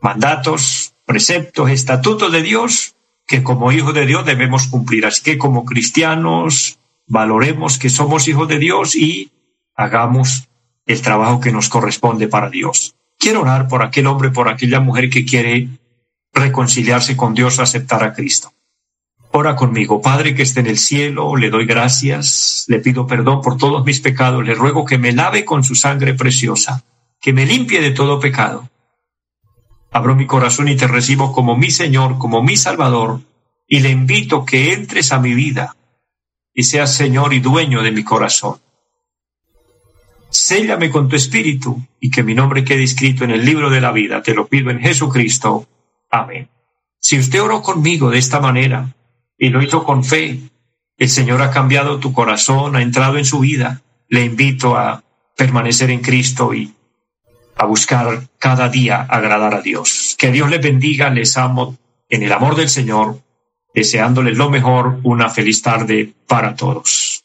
mandatos, 0.00 0.94
preceptos, 1.06 1.70
estatutos 1.70 2.30
de 2.30 2.42
Dios 2.42 2.96
que 3.32 3.42
como 3.42 3.72
hijos 3.72 3.94
de 3.94 4.04
Dios 4.04 4.26
debemos 4.26 4.66
cumplir. 4.66 5.06
Así 5.06 5.22
que 5.22 5.38
como 5.38 5.64
cristianos 5.64 6.78
valoremos 7.06 7.78
que 7.78 7.88
somos 7.88 8.28
hijos 8.28 8.46
de 8.46 8.58
Dios 8.58 8.94
y 8.94 9.32
hagamos 9.74 10.50
el 10.84 11.00
trabajo 11.00 11.40
que 11.40 11.50
nos 11.50 11.70
corresponde 11.70 12.28
para 12.28 12.50
Dios. 12.50 12.94
Quiero 13.18 13.40
orar 13.40 13.68
por 13.68 13.82
aquel 13.82 14.06
hombre, 14.06 14.28
por 14.28 14.50
aquella 14.50 14.80
mujer 14.80 15.08
que 15.08 15.24
quiere 15.24 15.68
reconciliarse 16.34 17.16
con 17.16 17.32
Dios, 17.32 17.58
aceptar 17.58 18.04
a 18.04 18.12
Cristo. 18.12 18.52
Ora 19.30 19.56
conmigo, 19.56 20.02
Padre 20.02 20.34
que 20.34 20.42
esté 20.42 20.60
en 20.60 20.66
el 20.66 20.76
cielo, 20.76 21.34
le 21.36 21.48
doy 21.48 21.64
gracias, 21.64 22.66
le 22.68 22.80
pido 22.80 23.06
perdón 23.06 23.40
por 23.40 23.56
todos 23.56 23.82
mis 23.82 24.00
pecados, 24.00 24.44
le 24.44 24.54
ruego 24.54 24.84
que 24.84 24.98
me 24.98 25.12
lave 25.12 25.46
con 25.46 25.64
su 25.64 25.74
sangre 25.74 26.12
preciosa, 26.12 26.84
que 27.18 27.32
me 27.32 27.46
limpie 27.46 27.80
de 27.80 27.92
todo 27.92 28.20
pecado. 28.20 28.68
Abro 29.92 30.16
mi 30.16 30.26
corazón 30.26 30.68
y 30.68 30.76
te 30.76 30.86
recibo 30.86 31.32
como 31.32 31.56
mi 31.56 31.70
Señor, 31.70 32.18
como 32.18 32.42
mi 32.42 32.56
Salvador, 32.56 33.20
y 33.68 33.80
le 33.80 33.90
invito 33.90 34.44
que 34.44 34.72
entres 34.72 35.12
a 35.12 35.20
mi 35.20 35.34
vida 35.34 35.76
y 36.54 36.64
seas 36.64 36.94
Señor 36.94 37.34
y 37.34 37.40
dueño 37.40 37.82
de 37.82 37.92
mi 37.92 38.02
corazón. 38.02 38.60
Séllame 40.30 40.90
con 40.90 41.08
tu 41.08 41.16
espíritu 41.16 41.78
y 42.00 42.10
que 42.10 42.22
mi 42.22 42.34
nombre 42.34 42.64
quede 42.64 42.82
escrito 42.82 43.24
en 43.24 43.30
el 43.30 43.44
libro 43.44 43.68
de 43.68 43.82
la 43.82 43.92
vida. 43.92 44.22
Te 44.22 44.34
lo 44.34 44.46
pido 44.46 44.70
en 44.70 44.80
Jesucristo. 44.80 45.68
Amén. 46.10 46.48
Si 46.98 47.18
usted 47.18 47.42
oró 47.42 47.60
conmigo 47.60 48.10
de 48.10 48.18
esta 48.18 48.40
manera 48.40 48.94
y 49.36 49.50
lo 49.50 49.62
hizo 49.62 49.84
con 49.84 50.04
fe, 50.04 50.40
el 50.96 51.08
Señor 51.08 51.42
ha 51.42 51.50
cambiado 51.50 51.98
tu 51.98 52.12
corazón, 52.12 52.76
ha 52.76 52.82
entrado 52.82 53.18
en 53.18 53.26
su 53.26 53.40
vida. 53.40 53.82
Le 54.08 54.24
invito 54.24 54.76
a 54.76 55.02
permanecer 55.36 55.90
en 55.90 56.00
Cristo 56.00 56.54
y 56.54 56.72
a 57.56 57.66
buscar 57.66 58.28
cada 58.38 58.68
día 58.68 59.02
agradar 59.02 59.54
a 59.54 59.60
Dios. 59.60 60.16
Que 60.18 60.30
Dios 60.30 60.50
les 60.50 60.60
bendiga, 60.60 61.10
les 61.10 61.36
amo 61.36 61.76
en 62.08 62.22
el 62.22 62.32
amor 62.32 62.56
del 62.56 62.68
Señor, 62.68 63.18
deseándoles 63.74 64.36
lo 64.36 64.50
mejor, 64.50 64.98
una 65.02 65.30
feliz 65.30 65.62
tarde 65.62 66.12
para 66.26 66.54
todos. 66.54 67.24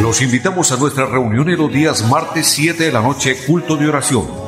Los 0.00 0.22
invitamos 0.22 0.72
a 0.72 0.76
nuestra 0.76 1.06
reunión 1.06 1.48
en 1.50 1.58
los 1.58 1.72
días 1.72 2.08
martes 2.08 2.46
7 2.46 2.84
de 2.84 2.92
la 2.92 3.00
noche, 3.00 3.36
culto 3.46 3.76
de 3.76 3.88
oración. 3.88 4.47